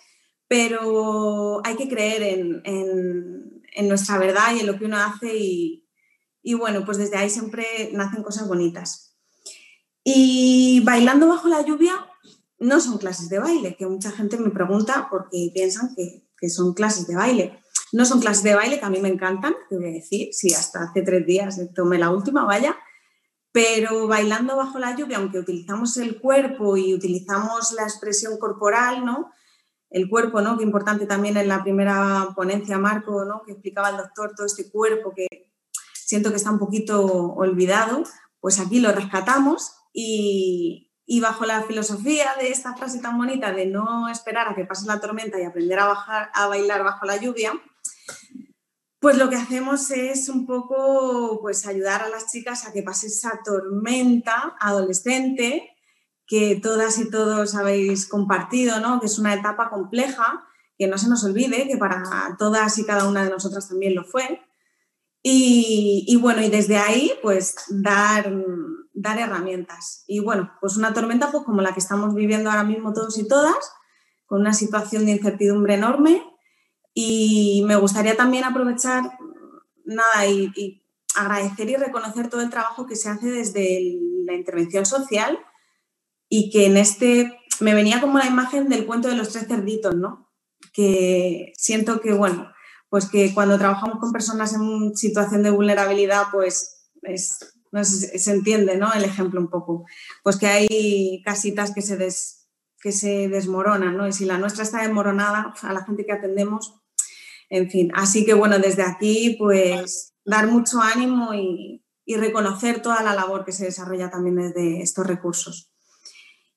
pero 0.48 1.66
hay 1.66 1.76
que 1.76 1.88
creer 1.88 2.62
en, 2.66 3.88
nuestra 3.88 4.18
verdad 4.18 4.56
y 4.56 4.60
en 4.60 4.68
lo 4.68 4.78
que 4.78 4.86
uno 4.86 4.98
hace 4.98 5.36
y, 5.38 6.54
bueno, 6.58 6.84
pues 6.86 6.98
desde 6.98 7.18
ahí 7.18 7.30
siempre 7.30 7.90
nacen 7.94 8.24
cosas 8.24 8.48
bonitas. 8.48 9.15
Y 10.08 10.82
bailando 10.82 11.28
bajo 11.28 11.48
la 11.48 11.66
lluvia 11.66 11.94
no 12.60 12.80
son 12.80 13.00
clases 13.00 13.28
de 13.28 13.40
baile, 13.40 13.76
que 13.76 13.88
mucha 13.88 14.12
gente 14.12 14.38
me 14.38 14.52
pregunta 14.52 15.08
porque 15.10 15.50
piensan 15.52 15.96
que, 15.96 16.22
son 16.48 16.76
clases 16.76 17.08
de 17.08 17.16
baile. 17.16 17.60
No 17.92 18.06
son 18.06 18.20
clases 18.20 18.44
de 18.44 18.54
baile 18.54 18.78
que 18.78 18.86
a 18.86 18.92
mí 18.92 19.00
me 19.00 19.10
encantan, 19.10 19.56
te 19.68 19.78
voy 19.78 19.90
a 19.90 19.94
decir, 19.94 20.30
sí, 20.32 20.54
hasta 20.54 20.84
hace 20.84 21.02
tres 21.02 21.26
días 21.26 21.60
tomé 21.74 21.98
la 21.98 22.12
última, 22.12 22.46
vaya, 22.46 22.78
pero 23.52 24.08
bailando 24.08 24.56
bajo 24.56 24.78
la 24.78 24.96
lluvia, 24.96 25.18
aunque 25.18 25.40
utilizamos 25.40 25.98
el 25.98 26.22
cuerpo 26.22 26.78
y 26.78 26.94
utilizamos 26.94 27.72
la 27.72 27.82
expresión 27.82 28.38
corporal, 28.38 29.04
¿no? 29.06 29.32
El 29.90 30.08
cuerpo, 30.08 30.40
¿no? 30.40 30.56
Que 30.56 30.64
importante 30.64 31.08
también 31.08 31.36
en 31.38 31.48
la 31.48 31.64
primera 31.64 32.30
ponencia, 32.36 32.78
Marco, 32.78 33.26
¿no? 33.26 33.42
Que 33.44 33.54
explicaba 33.54 33.90
el 33.90 33.98
doctor 33.98 34.34
todo 34.36 34.46
este 34.46 34.70
cuerpo 34.70 35.14
que 35.16 35.26
siento 35.96 36.30
que 36.30 36.36
está 36.36 36.52
un 36.52 36.60
poquito 36.60 37.04
olvidado, 37.34 38.04
pues 38.40 38.60
aquí 38.60 38.80
lo 38.80 38.92
rescatamos 38.92 39.72
y, 39.98 41.22
bajo 41.22 41.46
la 41.46 41.64
filosofía 41.64 42.36
de 42.40 42.50
esta 42.50 42.76
frase 42.76 43.00
tan 43.00 43.18
bonita 43.18 43.52
de 43.52 43.66
no 43.66 44.10
esperar 44.10 44.50
a 44.50 44.56
que 44.56 44.66
pase 44.66 44.86
la 44.86 45.00
tormenta 45.00 45.40
y 45.40 45.44
aprender 45.44 45.80
a 45.80 46.48
bailar 46.48 46.84
bajo 46.84 47.06
la 47.06 47.18
lluvia, 47.18 47.54
pues 49.00 49.18
lo 49.18 49.30
que 49.30 49.36
hacemos 49.36 49.92
es 49.92 50.30
un 50.30 50.46
poco 50.46 51.40
pues 51.42 51.66
ayudar 51.68 52.02
a 52.02 52.10
las 52.10 52.32
chicas 52.32 52.66
a 52.66 52.74
que 52.74 52.84
pase 52.84 53.08
esa 53.08 53.40
tormenta 53.46 54.56
adolescente 54.60 55.76
que 56.28 56.60
todas 56.62 56.98
y 56.98 57.10
todos 57.10 57.56
habéis 57.56 58.08
compartido, 58.08 58.80
¿no? 58.80 59.00
que 59.00 59.06
es 59.06 59.20
una 59.20 59.34
etapa 59.34 59.70
compleja, 59.70 60.44
que 60.78 60.88
no 60.88 60.98
se 60.98 61.08
nos 61.08 61.24
olvide 61.24 61.68
que 61.68 61.78
para 61.78 62.36
todas 62.38 62.78
y 62.80 62.86
cada 62.86 63.08
una 63.08 63.24
de 63.24 63.30
nosotras 63.30 63.70
también 63.70 63.96
lo 63.96 64.04
fue. 64.04 64.42
Y, 65.28 66.18
bueno, 66.22 66.44
y 66.44 66.50
desde 66.50 66.78
ahí, 66.78 67.12
pues 67.24 67.56
dar, 67.70 68.32
dar 68.96 69.20
herramientas. 69.20 70.04
Y 70.08 70.20
bueno, 70.20 70.52
pues 70.62 70.78
una 70.78 70.94
tormenta 70.94 71.32
pues 71.32 71.44
como 71.44 71.62
la 71.62 71.74
que 71.74 71.80
estamos 71.80 72.16
viviendo 72.16 72.50
ahora 72.50 72.64
mismo 72.64 72.94
todos 72.94 73.18
y 73.20 73.28
todas, 73.28 73.74
con 74.26 74.42
una 74.42 74.54
situación 74.54 75.06
de 75.06 75.12
incertidumbre 75.12 75.76
enorme. 75.76 76.24
Y 76.94 77.64
me 77.68 77.76
gustaría 77.76 78.16
también 78.16 78.46
aprovechar, 78.46 79.04
nada, 79.84 80.26
y, 80.28 80.82
agradecer 81.16 81.70
y 81.70 81.76
reconocer 81.78 82.30
todo 82.30 82.42
el 82.42 82.50
trabajo 82.50 82.86
que 82.86 82.98
se 82.98 83.08
hace 83.08 83.32
desde 83.32 83.98
la 84.26 84.34
intervención 84.34 84.86
social 84.86 85.40
y 86.28 86.50
que 86.50 86.66
en 86.66 86.76
este 86.76 87.40
me 87.62 87.74
venía 87.74 88.02
como 88.02 88.18
la 88.18 88.26
imagen 88.26 88.68
del 88.68 88.86
cuento 88.86 89.08
de 89.08 89.16
los 89.16 89.30
tres 89.30 89.48
cerditos, 89.48 89.96
¿no? 89.96 90.30
Que 90.74 91.54
siento 91.56 92.02
que, 92.02 92.12
bueno, 92.12 92.52
pues 92.90 93.10
que 93.10 93.34
cuando 93.34 93.58
trabajamos 93.58 94.00
con 94.00 94.12
personas 94.12 94.54
en 94.54 94.94
situación 94.98 95.42
de 95.42 95.52
vulnerabilidad, 95.52 96.24
pues 96.34 96.92
se 97.84 98.32
entiende, 98.32 98.78
¿no? 98.78 98.94
El 98.94 99.04
ejemplo 99.04 99.40
un 99.40 99.50
poco. 99.50 99.86
Pues 100.24 100.38
que 100.38 100.48
hay 100.48 101.22
casitas 101.24 101.74
que 101.74 101.82
se, 101.82 101.98
que 102.80 102.92
se 102.92 103.30
desmoronan, 103.30 103.98
¿no? 103.98 104.08
Y 104.08 104.14
si 104.14 104.26
la 104.26 104.38
nuestra 104.38 104.64
está 104.64 104.82
desmoronada, 104.82 105.54
a 105.62 105.74
la 105.74 105.84
gente 105.84 106.06
que 106.06 106.14
atendemos, 106.14 106.76
en 107.50 107.70
fin. 107.70 107.92
Así 107.96 108.26
que, 108.26 108.34
bueno, 108.34 108.60
desde 108.60 108.84
aquí, 108.84 109.36
pues 109.40 110.14
dar 110.26 110.48
mucho 110.48 110.82
ánimo 110.82 111.34
y, 111.34 111.82
reconocer 112.08 112.84
toda 112.84 113.02
la 113.02 113.16
labor 113.16 113.46
que 113.46 113.52
se 113.52 113.66
desarrolla 113.66 114.12
también 114.12 114.36
desde 114.36 114.82
estos 114.84 115.08
recursos. 115.08 115.72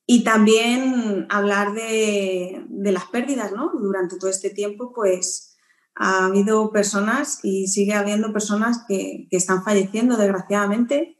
Y 0.05 0.23
también 0.23 1.25
hablar 1.29 1.73
de, 1.73 2.63
las 2.69 3.05
pérdidas, 3.05 3.51
¿no? 3.51 3.71
Durante 3.73 4.17
todo 4.17 4.29
este 4.29 4.51
tiempo, 4.51 4.93
pues 4.93 5.48
ha 5.95 6.25
habido 6.25 6.71
personas 6.71 7.39
y 7.43 7.67
sigue 7.67 7.93
habiendo 7.93 8.31
personas 8.31 8.83
que, 8.87 9.27
están 9.31 9.63
falleciendo, 9.63 10.17
desgraciadamente, 10.17 11.17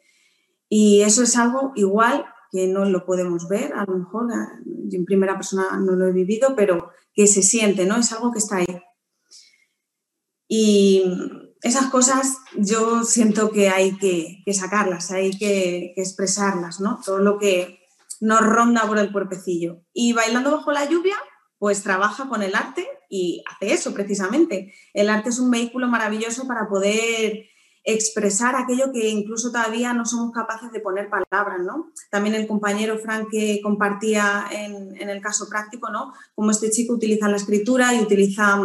y 0.69 1.01
eso 1.01 1.23
es 1.23 1.35
algo 1.37 1.71
igual 1.75 2.25
que 2.51 2.67
no 2.67 2.85
lo 2.85 3.05
podemos 3.05 3.47
ver, 3.47 3.73
a 3.73 3.85
lo 3.85 3.97
mejor 3.97 4.27
yo 4.65 4.97
en 4.97 5.05
primera 5.05 5.35
persona 5.35 5.77
no 5.77 5.93
lo 5.95 6.07
he 6.07 6.11
vivido, 6.11 6.55
pero 6.55 6.91
que 7.13 7.27
se 7.27 7.43
siente, 7.43 7.85
¿no? 7.85 7.97
Es 7.97 8.11
algo 8.11 8.31
que 8.31 8.39
está 8.39 8.57
ahí. 8.57 8.81
Y 10.47 11.03
esas 11.61 11.87
cosas 11.87 12.37
yo 12.55 13.03
siento 13.03 13.51
que 13.51 13.69
hay 13.69 13.97
que, 13.97 14.43
sacarlas, 14.53 15.11
hay 15.11 15.37
que, 15.37 15.93
expresarlas, 15.95 16.79
¿no? 16.79 16.99
Todo 17.05 17.19
lo 17.19 17.37
que, 17.37 17.79
nos 18.19 18.41
ronda 18.41 18.85
por 18.87 18.97
el 18.99 19.11
cuerpecillo. 19.11 19.81
Y 19.93 20.13
bailando 20.13 20.51
bajo 20.51 20.71
la 20.71 20.89
lluvia, 20.89 21.15
pues 21.57 21.83
trabaja 21.83 22.27
con 22.27 22.43
el 22.43 22.55
arte 22.55 22.87
y 23.09 23.43
hace 23.49 23.73
eso 23.73 23.93
precisamente. 23.93 24.73
El 24.93 25.09
arte 25.09 25.29
es 25.29 25.39
un 25.39 25.51
vehículo 25.51 25.87
maravilloso 25.87 26.47
para 26.47 26.69
poder 26.69 27.49
expresar 27.83 28.55
aquello 28.55 28.91
que 28.91 29.09
incluso 29.09 29.51
todavía 29.51 29.93
no 29.93 30.05
somos 30.05 30.31
capaces 30.31 30.71
de 30.71 30.79
poner 30.79 31.09
palabras, 31.09 31.59
¿no? 31.65 31.91
También 32.11 32.35
el 32.35 32.47
compañero 32.47 32.99
Frank 32.99 33.29
que 33.31 33.61
compartía 33.63 34.45
en, 34.51 35.09
el 35.09 35.21
caso 35.21 35.49
práctico, 35.49 35.89
¿no? 35.89 36.13
Cómo 36.35 36.51
este 36.51 36.69
chico 36.69 36.93
utiliza 36.93 37.27
la 37.27 37.37
escritura 37.37 37.93
y 37.95 38.01
utiliza 38.01 38.59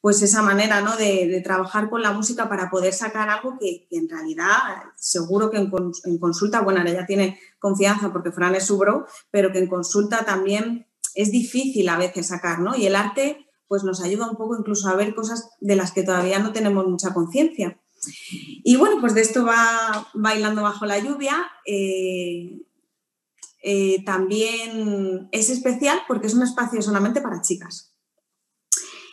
pues 0.00 0.20
esa 0.20 0.42
manera 0.42 0.82
¿no? 0.82 0.94
de, 0.98 1.40
trabajar 1.42 1.88
con 1.88 2.02
la 2.02 2.12
música 2.12 2.46
para 2.46 2.68
poder 2.68 2.92
sacar 2.92 3.30
algo 3.30 3.56
que, 3.58 3.88
en 3.90 4.06
realidad 4.06 4.52
seguro 4.96 5.50
que 5.50 5.56
en, 5.56 6.18
consulta, 6.18 6.60
bueno, 6.60 6.80
ahora 6.80 6.92
ya 6.92 7.06
tiene 7.06 7.40
confianza 7.58 8.12
porque 8.12 8.30
Fran 8.30 8.54
es 8.54 8.66
su 8.66 8.76
bro, 8.76 9.06
pero 9.30 9.50
que 9.50 9.60
en 9.60 9.66
consulta 9.66 10.26
también 10.26 10.86
es 11.14 11.30
difícil 11.32 11.88
a 11.88 11.96
veces 11.96 12.26
sacar, 12.26 12.58
¿no? 12.58 12.76
Y 12.76 12.84
el 12.84 12.96
arte 12.96 13.43
pues 13.68 13.84
nos 13.84 14.02
ayuda 14.02 14.30
un 14.30 14.36
poco 14.36 14.56
incluso 14.58 14.88
a 14.88 14.96
ver 14.96 15.14
cosas 15.14 15.50
de 15.60 15.76
las 15.76 15.92
que 15.92 16.02
todavía 16.02 16.38
no 16.38 16.52
tenemos 16.52 16.86
mucha 16.86 17.12
conciencia. 17.12 17.80
Y 18.62 18.76
bueno, 18.76 19.00
pues 19.00 19.14
de 19.14 19.22
esto 19.22 19.44
va 19.44 20.08
bailando 20.14 20.62
bajo 20.62 20.84
la 20.84 20.98
lluvia. 20.98 21.50
Eh, 21.66 22.60
eh, 23.62 24.04
también 24.04 25.28
es 25.32 25.48
especial 25.48 26.02
porque 26.06 26.26
es 26.26 26.34
un 26.34 26.42
espacio 26.42 26.82
solamente 26.82 27.22
para 27.22 27.40
chicas. 27.40 27.94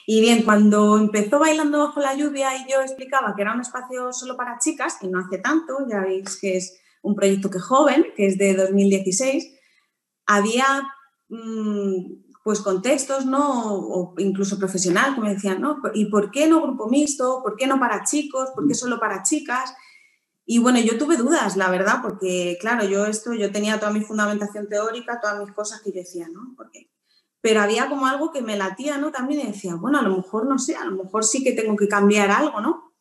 Y 0.05 0.19
bien, 0.19 0.43
cuando 0.43 0.97
empezó 0.97 1.39
Bailando 1.39 1.79
bajo 1.79 2.01
la 2.01 2.15
lluvia 2.15 2.57
y 2.57 2.69
yo 2.69 2.81
explicaba 2.81 3.33
que 3.35 3.43
era 3.43 3.53
un 3.53 3.61
espacio 3.61 4.11
solo 4.11 4.35
para 4.35 4.57
chicas, 4.59 4.97
y 5.01 5.07
no 5.07 5.19
hace 5.19 5.37
tanto, 5.37 5.87
ya 5.89 6.01
veis 6.01 6.37
que 6.39 6.57
es 6.57 6.77
un 7.01 7.15
proyecto 7.15 7.49
que 7.49 7.59
joven, 7.59 8.07
que 8.15 8.27
es 8.27 8.37
de 8.37 8.55
2016, 8.55 9.53
había 10.25 10.65
mm, 11.29 12.30
pues 12.43 12.61
contextos, 12.61 13.25
¿no? 13.25 13.75
O 13.75 14.13
incluso 14.17 14.57
profesional 14.57 15.15
que 15.15 15.21
me 15.21 15.33
decían, 15.33 15.61
¿no? 15.61 15.81
¿Y 15.93 16.05
por 16.05 16.31
qué 16.31 16.47
no 16.47 16.61
grupo 16.61 16.89
mixto? 16.89 17.41
¿Por 17.43 17.55
qué 17.55 17.67
no 17.67 17.79
para 17.79 18.03
chicos? 18.03 18.49
¿Por 18.55 18.67
qué 18.67 18.73
solo 18.73 18.99
para 18.99 19.23
chicas? 19.23 19.73
Y 20.45 20.57
bueno, 20.59 20.79
yo 20.79 20.97
tuve 20.97 21.17
dudas, 21.17 21.55
la 21.55 21.69
verdad, 21.69 21.99
porque 22.01 22.57
claro, 22.59 22.83
yo 22.85 23.05
esto, 23.05 23.33
yo 23.33 23.51
tenía 23.51 23.79
toda 23.79 23.91
mi 23.91 24.01
fundamentación 24.01 24.67
teórica, 24.67 25.19
todas 25.21 25.39
mis 25.39 25.53
cosas 25.53 25.81
que 25.81 25.91
yo 25.91 25.99
decía, 25.99 26.27
¿no? 26.31 26.53
Porque 26.57 26.89
pero 27.41 27.61
había 27.61 27.89
como 27.89 28.05
algo 28.05 28.31
que 28.31 28.41
me 28.41 28.55
latía, 28.55 28.97
¿no? 28.99 29.11
También 29.11 29.51
decía, 29.51 29.75
bueno, 29.75 29.99
a 29.99 30.03
lo 30.03 30.15
mejor 30.15 30.45
no 30.45 30.59
sé, 30.59 30.75
a 30.75 30.85
lo 30.85 31.03
mejor 31.03 31.23
sí 31.25 31.43
que 31.43 31.53
tengo 31.53 31.75
que 31.75 31.87
cambiar 31.87 32.29
algo, 32.29 32.61
¿no? 32.61 32.93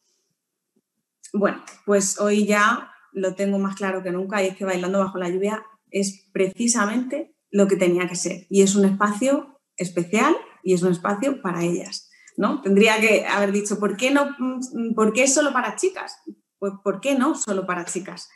Bueno, 1.32 1.62
pues 1.84 2.18
hoy 2.18 2.46
ya 2.46 2.90
lo 3.12 3.34
tengo 3.34 3.58
más 3.58 3.76
claro 3.76 4.02
que 4.02 4.10
nunca 4.10 4.42
y 4.42 4.48
es 4.48 4.56
que 4.56 4.64
Bailando 4.64 4.98
bajo 4.98 5.18
la 5.18 5.28
lluvia 5.28 5.62
es 5.90 6.26
precisamente 6.32 7.34
lo 7.50 7.68
que 7.68 7.76
tenía 7.76 8.08
que 8.08 8.16
ser 8.16 8.46
y 8.48 8.62
es 8.62 8.74
un 8.74 8.84
espacio 8.84 9.60
especial 9.76 10.36
y 10.62 10.74
es 10.74 10.82
un 10.82 10.92
espacio 10.92 11.40
para 11.42 11.62
ellas, 11.62 12.10
¿no? 12.36 12.62
Tendría 12.62 13.00
que 13.00 13.26
haber 13.26 13.52
dicho, 13.52 13.78
¿por 13.78 13.96
qué 13.96 14.10
no? 14.10 14.36
¿Por 14.94 15.12
qué 15.12 15.26
solo 15.26 15.52
para 15.52 15.76
chicas? 15.76 16.16
Pues 16.58 16.74
¿por 16.84 17.00
qué 17.00 17.14
no 17.14 17.34
solo 17.34 17.66
para 17.66 17.84
chicas? 17.84 18.28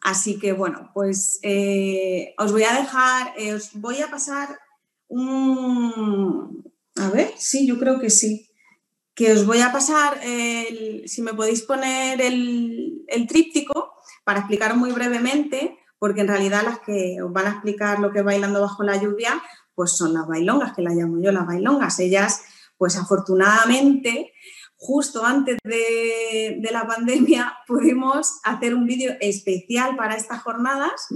Así 0.00 0.38
que 0.38 0.52
bueno, 0.52 0.90
pues 0.92 1.38
eh, 1.42 2.34
os 2.38 2.52
voy 2.52 2.64
a 2.64 2.74
dejar, 2.74 3.32
eh, 3.38 3.54
os 3.54 3.72
voy 3.74 4.02
a 4.02 4.10
pasar 4.10 4.58
a 6.96 7.10
ver, 7.10 7.32
sí, 7.36 7.66
yo 7.66 7.78
creo 7.78 8.00
que 8.00 8.10
sí. 8.10 8.50
Que 9.14 9.32
os 9.32 9.46
voy 9.46 9.60
a 9.60 9.72
pasar, 9.72 10.20
si 11.06 11.22
me 11.22 11.34
podéis 11.34 11.62
poner 11.62 12.20
el, 12.20 13.04
tríptico 13.28 13.94
para 14.24 14.40
explicar 14.40 14.76
muy 14.76 14.90
brevemente, 14.90 15.78
porque 16.04 16.20
en 16.20 16.28
realidad 16.28 16.62
las 16.62 16.80
que 16.80 17.22
os 17.22 17.32
van 17.32 17.46
a 17.46 17.50
explicar 17.52 17.98
lo 17.98 18.12
que 18.12 18.18
es 18.18 18.24
bailando 18.26 18.60
bajo 18.60 18.82
la 18.82 19.00
lluvia, 19.00 19.42
pues 19.74 19.92
son 19.92 20.12
las 20.12 20.26
bailongas, 20.26 20.74
que 20.74 20.82
las 20.82 20.94
llamo 20.94 21.18
yo 21.18 21.32
las 21.32 21.46
bailongas. 21.46 21.98
Ellas, 21.98 22.42
pues 22.76 22.98
afortunadamente, 22.98 24.34
justo 24.76 25.24
antes 25.24 25.56
de, 25.64 26.60
la 26.70 26.86
pandemia, 26.86 27.54
pudimos 27.66 28.38
hacer 28.44 28.74
un 28.74 28.84
vídeo 28.84 29.14
especial 29.18 29.96
para 29.96 30.14
estas 30.14 30.42
jornadas 30.42 31.08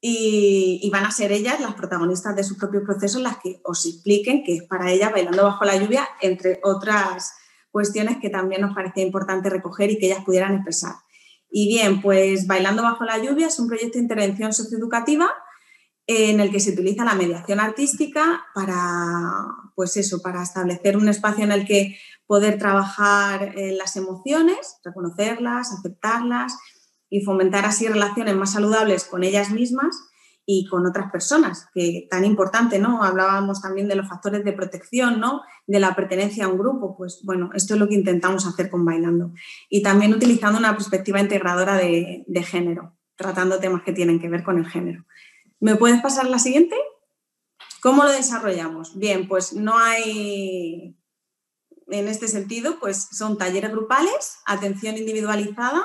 y, 0.00 0.88
van 0.92 1.06
a 1.06 1.10
ser 1.10 1.32
ellas 1.32 1.58
las 1.58 1.74
protagonistas 1.74 2.36
de 2.36 2.44
sus 2.44 2.58
propios 2.58 2.84
procesos 2.84 3.20
las 3.20 3.38
que 3.38 3.60
os 3.64 3.86
expliquen 3.86 4.44
qué 4.44 4.54
es 4.54 4.62
para 4.62 4.92
ellas 4.92 5.10
bailando 5.10 5.42
bajo 5.42 5.64
la 5.64 5.76
lluvia, 5.76 6.08
entre 6.20 6.60
otras 6.62 7.32
cuestiones 7.72 8.18
que 8.18 8.30
también 8.30 8.60
nos 8.60 8.72
parecía 8.72 9.02
importante 9.02 9.50
recoger 9.50 9.90
y 9.90 9.98
que 9.98 10.06
ellas 10.06 10.22
pudieran 10.24 10.54
expresar. 10.54 10.94
Y 11.50 11.68
bien, 11.68 12.02
pues 12.02 12.46
Bailando 12.46 12.82
bajo 12.82 13.04
la 13.04 13.18
lluvia 13.18 13.46
es 13.46 13.58
un 13.58 13.68
proyecto 13.68 13.98
de 13.98 14.02
intervención 14.02 14.52
socioeducativa 14.52 15.30
en 16.06 16.40
el 16.40 16.50
que 16.50 16.60
se 16.60 16.72
utiliza 16.72 17.04
la 17.04 17.14
mediación 17.14 17.60
artística 17.60 18.42
para, 18.54 19.46
pues 19.74 19.96
eso, 19.96 20.22
para 20.22 20.42
establecer 20.42 20.96
un 20.96 21.08
espacio 21.08 21.44
en 21.44 21.52
el 21.52 21.66
que 21.66 21.98
poder 22.26 22.58
trabajar 22.58 23.54
las 23.56 23.96
emociones, 23.96 24.78
reconocerlas, 24.84 25.72
aceptarlas 25.72 26.56
y 27.10 27.20
fomentar 27.22 27.66
así 27.66 27.86
relaciones 27.88 28.36
más 28.36 28.52
saludables 28.52 29.04
con 29.04 29.22
ellas 29.22 29.50
mismas 29.50 30.07
y 30.50 30.64
con 30.64 30.86
otras 30.86 31.12
personas, 31.12 31.68
que 31.74 32.08
tan 32.10 32.24
importante, 32.24 32.78
¿no? 32.78 33.04
Hablábamos 33.04 33.60
también 33.60 33.86
de 33.86 33.96
los 33.96 34.08
factores 34.08 34.42
de 34.46 34.54
protección, 34.54 35.20
¿no? 35.20 35.42
De 35.66 35.78
la 35.78 35.94
pertenencia 35.94 36.46
a 36.46 36.48
un 36.48 36.56
grupo, 36.56 36.96
pues 36.96 37.20
bueno, 37.22 37.50
esto 37.52 37.74
es 37.74 37.80
lo 37.80 37.86
que 37.86 37.96
intentamos 37.96 38.46
hacer 38.46 38.70
con 38.70 38.82
Bailando. 38.82 39.32
Y 39.68 39.82
también 39.82 40.14
utilizando 40.14 40.58
una 40.58 40.72
perspectiva 40.72 41.20
integradora 41.20 41.74
de, 41.74 42.24
de 42.26 42.42
género, 42.42 42.96
tratando 43.14 43.58
temas 43.58 43.82
que 43.82 43.92
tienen 43.92 44.18
que 44.18 44.30
ver 44.30 44.42
con 44.42 44.56
el 44.56 44.66
género. 44.66 45.04
¿Me 45.60 45.76
puedes 45.76 46.00
pasar 46.00 46.24
la 46.26 46.38
siguiente? 46.38 46.76
¿Cómo 47.82 48.04
lo 48.04 48.10
desarrollamos? 48.10 48.98
Bien, 48.98 49.28
pues 49.28 49.52
no 49.52 49.76
hay, 49.76 50.96
en 51.88 52.08
este 52.08 52.26
sentido, 52.26 52.80
pues 52.80 53.06
son 53.12 53.36
talleres 53.36 53.70
grupales, 53.70 54.38
atención 54.46 54.96
individualizada, 54.96 55.82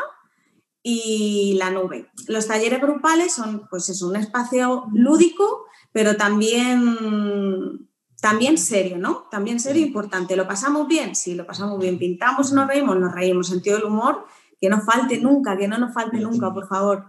y 0.84 1.56
la 1.58 1.72
nube. 1.72 2.10
Los 2.28 2.48
talleres 2.48 2.82
grupales 2.82 3.34
son 3.34 3.68
pues 3.70 3.88
es 3.88 4.02
un 4.02 4.18
espacio 4.18 4.86
lúdico, 4.94 5.66
pero 5.94 6.18
también, 6.18 7.88
también 8.20 8.58
serio, 8.58 8.98
¿no? 8.98 9.28
También 9.32 9.62
serio 9.62 9.82
e 9.82 9.88
importante. 9.88 10.36
¿Lo 10.36 10.46
pasamos 10.46 10.88
bien? 10.88 11.16
Sí, 11.16 11.36
lo 11.36 11.48
pasamos 11.48 11.80
bien. 11.80 11.98
¿Pintamos, 11.98 12.52
nos 12.52 12.68
reímos? 12.68 13.00
Nos 13.00 13.14
reímos. 13.14 13.48
Sentido 13.48 13.78
del 13.78 13.86
humor, 13.86 14.26
que 14.60 14.70
no 14.70 14.82
falte 14.82 15.20
nunca, 15.20 15.56
que 15.58 15.70
no 15.70 15.78
nos 15.78 15.94
falte 15.94 16.20
nunca, 16.20 16.54
por 16.54 16.68
favor. 16.68 17.06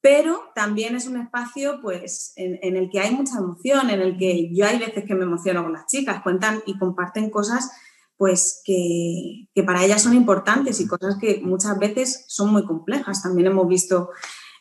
pero 0.00 0.50
también 0.54 0.96
es 0.96 1.06
un 1.06 1.16
espacio 1.16 1.80
pues, 1.80 2.32
en, 2.34 2.76
el 2.76 2.90
que 2.90 2.98
hay 2.98 3.14
mucha 3.14 3.38
emoción, 3.38 3.88
en 3.88 4.00
el 4.00 4.16
que 4.16 4.52
yo 4.52 4.66
hay 4.66 4.78
veces 4.78 5.04
que 5.04 5.14
me 5.14 5.22
emociono 5.22 5.62
con 5.62 5.72
las 5.72 5.86
chicas, 5.86 6.22
cuentan 6.22 6.60
y 6.66 6.76
comparten 6.76 7.30
cosas 7.30 7.70
pues 8.16 8.62
que, 8.64 9.48
para 9.64 9.84
ellas 9.84 10.02
son 10.02 10.14
importantes 10.14 10.80
y 10.80 10.86
cosas 10.86 11.16
que 11.20 11.40
muchas 11.42 11.78
veces 11.78 12.24
son 12.28 12.52
muy 12.52 12.64
complejas. 12.64 13.22
También 13.22 13.48
hemos 13.48 13.68
visto 13.68 14.10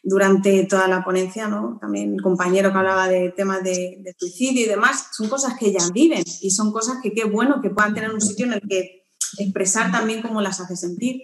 durante 0.04 0.66
toda 0.66 0.88
la 0.88 1.04
ponencia, 1.04 1.48
¿no? 1.48 1.78
También 1.80 2.14
un 2.14 2.20
compañero 2.20 2.72
que 2.72 2.78
hablaba 2.78 3.08
de 3.08 3.30
temas 3.32 3.64
de, 3.64 3.98
de, 4.00 4.16
suicidio 4.18 4.66
y 4.66 4.70
demás, 4.70 5.10
son 5.12 5.30
cosas 5.30 5.56
que 5.60 5.68
ellas 5.68 5.92
viven 5.92 6.24
y 6.42 6.50
son 6.50 6.72
cosas 6.72 6.98
que 7.04 7.12
qué 7.12 7.24
bueno 7.24 7.62
que 7.62 7.70
puedan 7.70 7.94
tener 7.94 8.12
un 8.12 8.22
sitio 8.22 8.48
en 8.48 8.54
el 8.54 8.62
que 8.68 9.06
expresar 9.38 9.92
también 9.92 10.22
cómo 10.22 10.42
las 10.42 10.60
hace 10.60 10.76
sentir. 10.76 11.22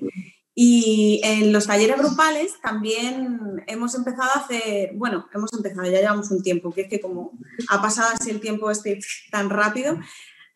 Y 0.60 1.22
en 1.24 1.54
los 1.54 1.68
talleres 1.68 2.00
grupales 2.00 2.54
también 2.64 3.62
hemos 3.68 3.94
empezado 3.94 4.32
a 4.34 4.40
hacer, 4.40 4.92
bueno, 4.96 5.28
hemos 5.32 5.54
empezado, 5.54 5.84
ya 5.84 6.00
llevamos 6.00 6.32
un 6.32 6.42
tiempo, 6.42 6.72
que 6.72 6.82
es 6.82 6.90
que 6.90 7.00
como 7.00 7.38
ha 7.70 7.80
pasado 7.80 8.10
así 8.12 8.32
el 8.32 8.42
tiempo 8.42 8.72
este 8.72 9.00
tan 9.30 9.52
rápido, 9.52 10.00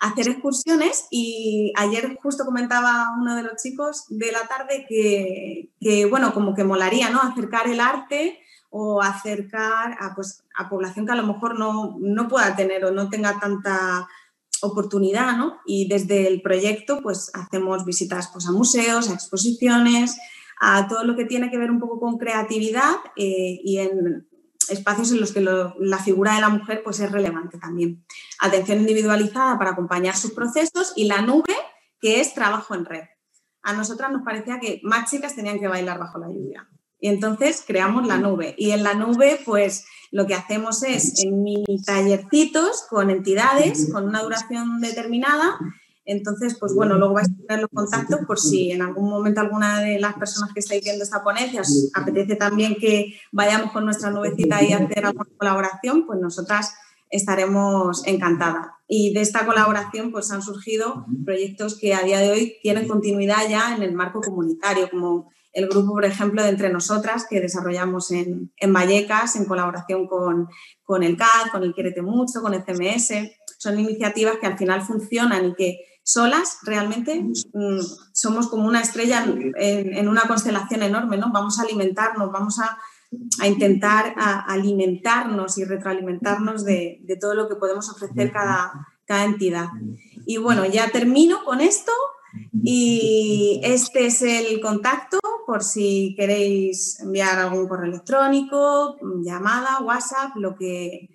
hacer 0.01 0.27
excursiones 0.27 1.05
y 1.11 1.71
ayer 1.77 2.17
justo 2.21 2.43
comentaba 2.43 3.15
uno 3.19 3.35
de 3.35 3.43
los 3.43 3.61
chicos 3.61 4.05
de 4.09 4.31
la 4.31 4.47
tarde 4.47 4.85
que, 4.89 5.69
que 5.79 6.05
bueno, 6.05 6.33
como 6.33 6.55
que 6.55 6.63
molaría, 6.63 7.11
¿no? 7.11 7.21
Acercar 7.21 7.67
el 7.67 7.79
arte 7.79 8.39
o 8.71 9.01
acercar 9.01 9.95
a, 9.99 10.15
pues, 10.15 10.43
a 10.55 10.69
población 10.69 11.05
que 11.05 11.11
a 11.11 11.15
lo 11.15 11.27
mejor 11.27 11.57
no, 11.57 11.97
no 11.99 12.27
pueda 12.27 12.55
tener 12.55 12.83
o 12.83 12.91
no 12.91 13.09
tenga 13.09 13.39
tanta 13.39 14.07
oportunidad, 14.63 15.37
¿no? 15.37 15.59
Y 15.67 15.87
desde 15.87 16.27
el 16.27 16.41
proyecto, 16.41 16.99
pues 17.01 17.29
hacemos 17.35 17.85
visitas 17.85 18.29
pues, 18.33 18.47
a 18.47 18.51
museos, 18.51 19.07
a 19.07 19.13
exposiciones, 19.13 20.17
a 20.59 20.87
todo 20.87 21.03
lo 21.03 21.15
que 21.15 21.25
tiene 21.25 21.51
que 21.51 21.59
ver 21.59 21.69
un 21.69 21.79
poco 21.79 21.99
con 21.99 22.17
creatividad 22.17 22.95
eh, 23.15 23.59
y 23.63 23.77
en 23.77 24.27
espacios 24.69 25.11
en 25.11 25.19
los 25.19 25.31
que 25.31 25.41
la 25.41 25.97
figura 25.99 26.35
de 26.35 26.41
la 26.41 26.49
mujer 26.49 26.81
pues, 26.83 26.99
es 26.99 27.11
relevante 27.11 27.57
también. 27.57 28.05
Atención 28.39 28.79
individualizada 28.79 29.57
para 29.57 29.71
acompañar 29.71 30.15
sus 30.15 30.31
procesos 30.31 30.93
y 30.95 31.05
la 31.05 31.21
nube, 31.21 31.55
que 31.99 32.19
es 32.19 32.33
trabajo 32.33 32.75
en 32.75 32.85
red. 32.85 33.03
A 33.63 33.73
nosotras 33.73 34.11
nos 34.11 34.23
parecía 34.23 34.59
que 34.59 34.81
más 34.83 35.09
chicas 35.09 35.35
tenían 35.35 35.59
que 35.59 35.67
bailar 35.67 35.99
bajo 35.99 36.17
la 36.17 36.27
lluvia. 36.27 36.67
Y 36.99 37.07
entonces 37.07 37.63
creamos 37.65 38.07
la 38.07 38.17
nube. 38.17 38.53
Y 38.57 38.71
en 38.71 38.83
la 38.83 38.93
nube, 38.93 39.39
pues 39.43 39.85
lo 40.11 40.27
que 40.27 40.35
hacemos 40.35 40.83
es 40.83 41.23
en 41.23 41.41
mini 41.41 41.81
tallercitos 41.83 42.85
con 42.89 43.09
entidades 43.09 43.89
con 43.91 44.07
una 44.07 44.21
duración 44.21 44.79
determinada. 44.81 45.57
Entonces, 46.11 46.57
pues 46.59 46.73
bueno, 46.73 46.97
luego 46.97 47.13
vais 47.13 47.29
a 47.29 47.47
tener 47.47 47.61
los 47.61 47.69
contactos 47.73 48.19
por 48.27 48.37
si 48.37 48.71
en 48.71 48.81
algún 48.81 49.09
momento 49.09 49.39
alguna 49.39 49.79
de 49.79 49.97
las 49.97 50.15
personas 50.15 50.53
que 50.53 50.59
estáis 50.59 50.83
viendo 50.83 51.05
esta 51.05 51.23
ponencia 51.23 51.61
os 51.61 51.89
apetece 51.93 52.35
también 52.35 52.75
que 52.75 53.15
vayamos 53.31 53.71
con 53.71 53.85
nuestra 53.85 54.11
nubecita 54.11 54.61
y 54.61 54.73
hacer 54.73 55.05
alguna 55.05 55.29
colaboración, 55.37 56.05
pues 56.05 56.19
nosotras 56.19 56.73
estaremos 57.09 58.05
encantadas. 58.05 58.67
Y 58.87 59.13
de 59.13 59.21
esta 59.21 59.45
colaboración 59.45 60.11
pues 60.11 60.31
han 60.31 60.41
surgido 60.41 61.05
proyectos 61.23 61.79
que 61.79 61.93
a 61.93 62.03
día 62.03 62.19
de 62.19 62.31
hoy 62.31 62.57
tienen 62.61 62.89
continuidad 62.89 63.47
ya 63.49 63.73
en 63.73 63.81
el 63.81 63.93
marco 63.93 64.19
comunitario, 64.19 64.89
como 64.89 65.31
el 65.53 65.67
grupo, 65.69 65.93
por 65.93 66.03
ejemplo, 66.03 66.43
de 66.43 66.49
Entre 66.49 66.69
Nosotras, 66.69 67.25
que 67.29 67.39
desarrollamos 67.39 68.11
en, 68.11 68.51
en 68.57 68.73
Vallecas 68.73 69.37
en 69.37 69.45
colaboración 69.45 70.07
con, 70.07 70.49
con 70.83 71.03
el 71.03 71.15
CAD, 71.15 71.51
con 71.53 71.63
el 71.63 71.73
Quierete 71.73 72.01
Mucho, 72.01 72.41
con 72.41 72.53
el 72.53 72.63
CMS. 72.63 73.31
Son 73.57 73.79
iniciativas 73.79 74.37
que 74.39 74.47
al 74.47 74.57
final 74.57 74.81
funcionan 74.81 75.47
y 75.47 75.53
que 75.55 75.90
solas 76.03 76.59
realmente 76.63 77.21
mm, 77.21 77.79
somos 78.13 78.47
como 78.47 78.67
una 78.67 78.81
estrella 78.81 79.23
en, 79.23 79.93
en, 79.93 80.07
una 80.07 80.23
constelación 80.23 80.83
enorme, 80.83 81.17
¿no? 81.17 81.31
Vamos 81.31 81.59
a 81.59 81.63
alimentarnos, 81.63 82.31
vamos 82.31 82.59
a, 82.59 82.77
a 83.39 83.47
intentar 83.47 84.13
a 84.17 84.39
alimentarnos 84.51 85.57
y 85.57 85.65
retroalimentarnos 85.65 86.65
de, 86.65 86.99
de, 87.03 87.15
todo 87.17 87.35
lo 87.35 87.47
que 87.47 87.55
podemos 87.55 87.89
ofrecer 87.89 88.31
cada, 88.31 88.87
cada 89.05 89.25
entidad. 89.25 89.67
Y 90.25 90.37
bueno, 90.37 90.65
ya 90.65 90.91
termino 90.91 91.43
con 91.43 91.61
esto 91.61 91.91
y 92.63 93.59
este 93.63 94.05
es 94.05 94.21
el 94.21 94.61
contacto 94.61 95.19
por 95.45 95.63
si 95.63 96.15
queréis 96.15 96.99
enviar 97.01 97.39
algún 97.39 97.67
correo 97.67 97.91
electrónico, 97.91 98.97
llamada, 99.23 99.81
WhatsApp, 99.81 100.35
lo 100.35 100.55
que, 100.55 101.09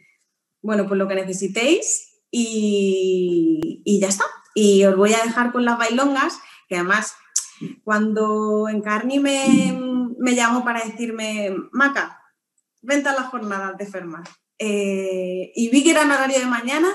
bueno, 0.60 0.86
pues 0.86 0.98
lo 0.98 1.08
que 1.08 1.14
necesitéis 1.14 2.20
y, 2.30 3.98
ya 4.00 4.08
está. 4.08 4.24
Y 4.56 4.86
os 4.86 4.96
voy 4.96 5.12
a 5.12 5.22
dejar 5.22 5.52
con 5.52 5.66
las 5.66 5.76
bailongas, 5.76 6.40
que 6.66 6.76
además 6.76 7.14
cuando 7.84 8.70
Encarni 8.70 9.20
me, 9.20 9.78
me 10.18 10.34
llamó 10.34 10.64
para 10.64 10.82
decirme, 10.82 11.54
Maca, 11.72 12.22
vente 12.80 13.10
a 13.10 13.12
las 13.12 13.26
jornadas 13.26 13.76
de 13.76 13.84
Fermat. 13.84 14.26
Eh, 14.58 15.52
y 15.54 15.68
vi 15.68 15.84
que 15.84 15.90
era 15.90 16.04
en 16.04 16.10
horario 16.10 16.38
de 16.38 16.46
mañana, 16.46 16.88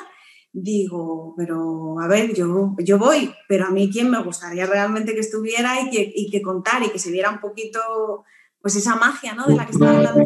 digo, 0.51 1.35
pero 1.37 1.99
a 1.99 2.07
ver, 2.07 2.33
yo, 2.33 2.75
yo 2.79 2.97
voy, 2.97 3.31
pero 3.47 3.67
a 3.67 3.69
mí 3.69 3.91
quien 3.91 4.09
me 4.09 4.23
gustaría 4.23 4.65
realmente 4.65 5.13
que 5.13 5.19
estuviera 5.19 5.79
y 5.81 5.91
que, 5.91 6.11
y 6.15 6.31
que 6.31 6.41
contar 6.41 6.81
y 6.81 6.89
que 6.89 6.97
se 6.97 7.11
viera 7.11 7.29
un 7.29 7.41
poquito, 7.41 8.25
pues 8.59 8.75
esa 8.75 8.95
magia, 8.95 9.35
¿no? 9.35 9.45
De 9.45 9.55
la 9.55 9.67
que 9.67 9.73
estaba 9.73 9.91
hablando. 9.91 10.25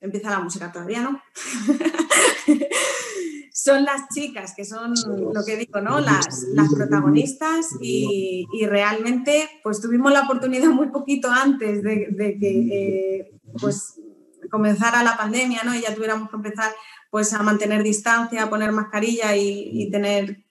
Empieza 0.00 0.28
la 0.28 0.40
música 0.40 0.70
todavía, 0.70 1.00
¿no? 1.00 1.18
son 3.56 3.84
las 3.84 4.08
chicas 4.14 4.52
que 4.54 4.66
son 4.66 4.92
lo 5.32 5.42
que 5.42 5.56
digo, 5.56 5.80
¿no? 5.80 5.98
Las, 5.98 6.44
las 6.52 6.74
protagonistas 6.74 7.66
y, 7.80 8.46
y, 8.52 8.66
realmente 8.66 9.48
pues 9.62 9.80
tuvimos 9.80 10.12
la 10.12 10.24
oportunidad 10.24 10.68
muy 10.68 10.88
poquito 10.88 11.30
antes 11.30 11.82
de, 11.82 12.08
de 12.10 12.38
que 12.38 12.50
eh, 12.50 13.40
pues 13.58 13.98
comenzara 14.50 15.02
la 15.02 15.16
pandemia, 15.16 15.62
¿no? 15.64 15.74
Y 15.74 15.80
ya 15.80 15.94
tuviéramos 15.94 16.28
que 16.28 16.36
empezar 16.36 16.70
pues 17.10 17.32
a 17.32 17.42
mantener 17.42 17.82
distancia, 17.82 18.42
a 18.42 18.50
poner 18.50 18.72
mascarilla 18.72 19.34
y, 19.34 19.90
tener 19.90 20.44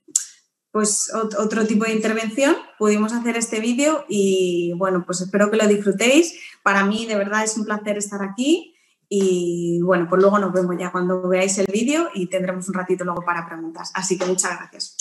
pues 0.71 1.11
otro 1.13 1.67
tipo 1.67 1.85
de 1.85 1.93
intervención, 1.93 2.55
pudimos 2.79 3.13
hacer 3.13 3.37
este 3.37 3.59
vídeo 3.59 4.03
y 4.09 4.73
bueno, 4.77 5.03
pues 5.05 5.21
espero 5.21 5.51
que 5.51 5.57
lo 5.57 5.67
disfrutéis. 5.67 6.39
Para 6.63 6.85
mí 6.85 7.05
de 7.05 7.15
verdad 7.15 7.43
es 7.43 7.55
un 7.55 7.65
placer 7.65 7.99
estar 7.99 8.23
aquí 8.23 8.74
y 9.09 9.81
bueno, 9.81 10.07
pues 10.09 10.21
luego 10.21 10.39
nos 10.39 10.53
vemos 10.53 10.75
ya 10.79 10.91
cuando 10.91 11.27
veáis 11.27 11.57
el 11.57 11.67
vídeo 11.67 12.09
y 12.13 12.27
tendremos 12.27 12.67
un 12.67 12.75
ratito 12.75 13.03
luego 13.03 13.23
para 13.23 13.47
preguntas. 13.47 13.91
Así 13.93 14.17
que 14.17 14.25
muchas 14.25 14.57
gracias. 14.57 14.97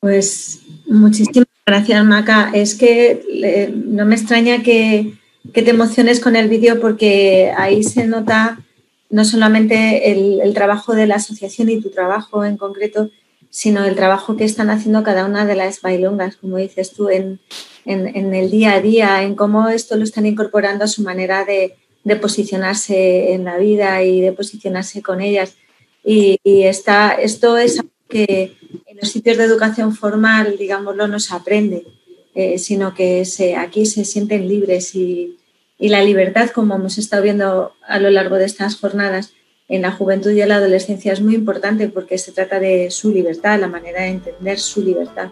Pues 0.00 0.62
muchísimas 0.86 1.46
gracias, 1.66 2.04
Maca. 2.04 2.50
Es 2.54 2.74
que 2.74 3.22
eh, 3.30 3.72
no 3.74 4.06
me 4.06 4.14
extraña 4.14 4.62
que, 4.62 5.18
que 5.52 5.62
te 5.62 5.70
emociones 5.70 6.20
con 6.20 6.36
el 6.36 6.48
vídeo 6.48 6.80
porque 6.80 7.52
ahí 7.56 7.82
se 7.82 8.06
nota 8.06 8.64
no 9.10 9.24
solamente 9.24 10.12
el, 10.12 10.54
trabajo 10.54 10.94
de 10.94 11.06
la 11.06 11.16
asociación 11.16 11.68
y 11.68 11.80
tu 11.80 11.90
trabajo 11.90 12.44
en 12.44 12.56
concreto, 12.56 13.10
sino 13.50 13.84
el 13.84 13.96
trabajo 13.96 14.36
que 14.36 14.44
están 14.44 14.70
haciendo 14.70 15.02
cada 15.02 15.26
una 15.26 15.44
de 15.44 15.56
las 15.56 15.82
bailongas, 15.82 16.36
como 16.36 16.56
dices 16.56 16.92
tú, 16.92 17.10
en, 17.10 17.40
el 17.84 18.50
día 18.50 18.74
a 18.74 18.80
día, 18.80 19.22
en 19.24 19.34
cómo 19.34 19.68
esto 19.68 19.96
lo 19.96 20.04
están 20.04 20.24
incorporando 20.24 20.84
a 20.84 20.88
su 20.88 21.02
manera 21.02 21.44
de, 21.44 21.76
posicionarse 22.20 23.32
en 23.34 23.44
la 23.44 23.58
vida 23.58 24.02
y 24.04 24.20
de 24.20 24.32
posicionarse 24.32 25.02
con 25.02 25.20
ellas. 25.20 25.56
Y, 26.04 26.38
está, 26.44 27.12
esto 27.12 27.58
es 27.58 27.80
algo 27.80 27.90
que 28.08 28.56
en 28.86 28.96
los 29.00 29.10
sitios 29.10 29.36
de 29.36 29.44
educación 29.44 29.94
formal, 29.94 30.56
digámoslo, 30.56 31.08
no 31.08 31.18
se 31.20 31.34
aprende. 31.34 31.84
Eh, 32.32 32.58
sino 32.58 32.94
que 32.94 33.24
se, 33.24 33.56
aquí 33.56 33.86
se 33.86 34.04
sienten 34.04 34.46
libres 34.46 34.94
y, 34.94 35.36
y, 35.80 35.88
la 35.88 36.04
libertad, 36.04 36.50
como 36.50 36.76
hemos 36.76 36.96
estado 36.96 37.24
viendo 37.24 37.72
a 37.84 37.98
lo 37.98 38.08
largo 38.08 38.36
de 38.36 38.44
estas 38.44 38.76
jornadas, 38.76 39.32
en 39.70 39.82
la 39.82 39.92
juventud 39.92 40.32
y 40.32 40.42
en 40.42 40.48
la 40.48 40.56
adolescencia 40.56 41.12
es 41.12 41.22
muy 41.22 41.36
importante 41.36 41.88
porque 41.88 42.18
se 42.18 42.32
trata 42.32 42.58
de 42.58 42.90
su 42.90 43.12
libertad, 43.12 43.60
la 43.60 43.68
manera 43.68 44.02
de 44.02 44.08
entender 44.08 44.58
su 44.58 44.82
libertad. 44.82 45.30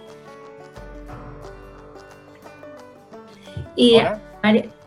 Y 3.74 3.96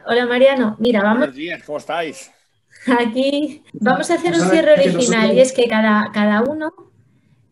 hola, 0.05 0.25
Mariano, 0.25 0.77
mira, 0.79 1.03
vamos. 1.03 1.19
Buenos 1.19 1.35
días, 1.35 1.63
¿cómo 1.63 1.77
estáis? 1.77 2.31
Aquí 2.99 3.63
vamos 3.73 4.09
a 4.09 4.15
hacer 4.15 4.33
un 4.33 4.49
cierre 4.49 4.73
original 4.73 5.33
y 5.33 5.41
es 5.41 5.51
que 5.51 5.67
cada, 5.67 6.11
cada 6.13 6.41
uno 6.43 6.73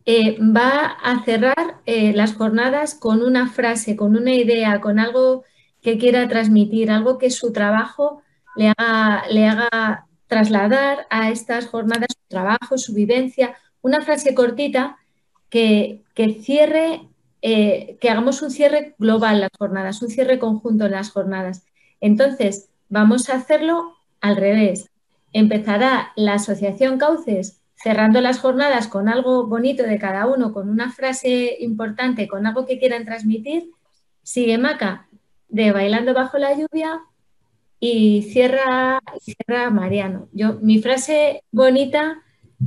eh, 0.06 0.38
va 0.40 0.98
a 1.04 1.24
cerrar 1.26 1.82
eh, 1.86 2.14
las 2.14 2.34
jornadas 2.34 2.96
con 2.96 3.22
una 3.22 3.50
frase, 3.50 3.98
con 3.98 4.16
una 4.16 4.34
idea, 4.34 4.80
con 4.80 5.00
algo 5.00 5.44
que 5.82 5.98
quiera 5.98 6.30
transmitir, 6.30 6.92
algo 6.92 7.18
que 7.18 7.30
su 7.30 7.52
trabajo 7.52 8.22
le 8.56 8.74
haga, 8.76 9.24
le 9.30 9.48
haga 9.48 10.09
trasladar 10.30 11.08
a 11.10 11.32
estas 11.32 11.66
jornadas 11.66 12.10
su 12.12 12.28
trabajo, 12.28 12.78
su 12.78 12.94
vivencia, 12.94 13.58
una 13.82 14.02
frase 14.02 14.36
cortita 14.36 14.98
que, 15.50 16.04
cierre, 16.42 17.02
eh, 17.42 17.98
que 18.00 18.10
hagamos 18.10 18.44
un 18.44 18.52
cierre 18.52 18.96
global 19.00 19.36
en 19.36 19.42
las 19.42 19.50
jornadas, 19.58 20.02
un 20.04 20.10
cierre 20.10 20.38
conjunto 20.38 20.86
en 20.86 20.92
las 20.92 21.10
jornadas. 21.10 21.66
Entonces, 22.00 22.70
vamos 22.90 23.30
a 23.30 23.36
hacerlo 23.36 23.96
al 24.22 24.38
revés. 24.38 24.92
Empezará 25.34 26.14
la 26.16 26.36
Asociación 26.36 27.00
Cauces 27.00 27.62
cerrando 27.74 28.22
las 28.22 28.40
jornadas 28.40 28.88
con 28.88 29.10
algo 29.10 29.48
bonito 29.48 29.82
de 29.82 29.98
cada 29.98 30.28
uno, 30.28 30.54
con 30.54 30.70
una 30.70 30.92
frase 30.92 31.58
importante, 31.60 32.28
con 32.28 32.46
algo 32.46 32.68
que 32.68 32.78
quieran 32.78 33.06
transmitir, 33.06 33.72
sigue 34.22 34.60
Maca 34.60 35.08
de 35.48 35.72
Bailando 35.72 36.14
bajo 36.14 36.38
la 36.38 36.54
lluvia 36.54 37.02
y 37.80 38.24
cierra, 38.24 39.02
cierra 39.22 39.70
Mariano. 39.70 40.28
Yo, 40.34 40.56
mi 40.62 40.80
frase 40.80 41.44
bonita 41.52 42.22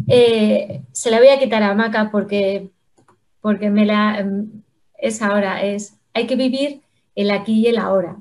eh, 0.08 0.82
se 0.92 1.10
la 1.10 1.18
voy 1.18 1.28
a 1.28 1.38
quitar 1.38 1.62
a 1.62 1.74
Maca 1.74 2.10
porque, 2.10 2.70
porque 3.40 3.70
me 3.70 3.84
la, 3.84 4.26
es 4.98 5.20
ahora, 5.22 5.62
es 5.62 5.94
hay 6.14 6.26
que 6.26 6.36
vivir 6.36 6.80
el 7.14 7.30
aquí 7.30 7.60
y 7.60 7.66
el 7.66 7.78
ahora. 7.78 8.16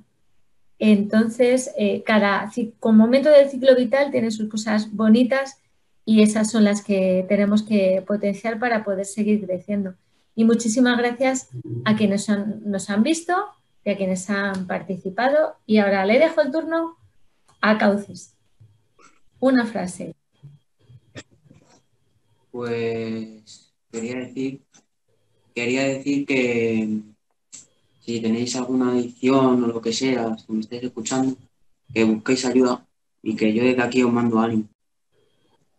Entonces, 0.80 1.72
eh, 1.78 2.02
cada 2.04 2.52
con 2.80 2.98
momento 2.98 3.30
del 3.30 3.50
ciclo 3.50 3.76
vital 3.76 4.12
tiene 4.12 4.32
sus 4.32 4.50
cosas 4.50 4.92
bonitas 4.92 5.58
y 6.06 6.24
esas 6.24 6.50
son 6.50 6.64
las 6.64 6.84
que 6.84 7.26
tenemos 7.30 7.64
que 7.64 8.04
potenciar 8.06 8.60
para 8.60 8.84
poder 8.84 9.06
seguir 9.06 9.46
creciendo. 9.46 9.94
Y 10.36 10.44
muchísimas 10.44 10.98
gracias 10.98 11.50
a 11.86 11.96
quienes 11.96 12.28
nos 12.66 12.90
han 12.90 13.04
visto 13.04 13.36
y 13.84 13.90
a 13.90 13.98
quienes 13.98 14.30
han 14.30 14.68
participado. 14.68 15.56
Y 15.66 15.78
ahora 15.78 16.06
le 16.06 16.20
dejo 16.20 16.42
el 16.42 16.52
turno 16.52 16.98
a 17.62 17.78
Cauces. 17.78 18.36
Una 19.40 19.66
frase. 19.66 20.16
Pues 22.52 23.74
quería 23.92 24.16
decir, 24.20 24.62
quería 25.56 25.84
decir 25.84 26.26
que 26.26 27.00
si 28.02 28.20
tenéis 28.20 28.56
alguna 28.56 28.92
adicción 28.92 29.64
o 29.64 29.68
lo 29.68 29.82
que 29.82 29.94
sea, 29.94 30.38
si 30.38 30.52
me 30.52 30.60
estáis 30.60 30.84
escuchando, 30.84 31.38
que 31.94 32.04
busquéis 32.04 32.46
ayuda 32.46 32.86
y 33.24 33.36
que 33.36 33.54
yo 33.54 33.64
desde 33.64 33.82
aquí 33.82 34.04
os 34.04 34.12
mando 34.12 34.40
ánimo. 34.40 34.68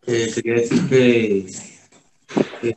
Eh, 0.07 0.31
quería 0.35 0.55
decir 0.55 0.89
que, 0.89 1.47
que, 2.61 2.77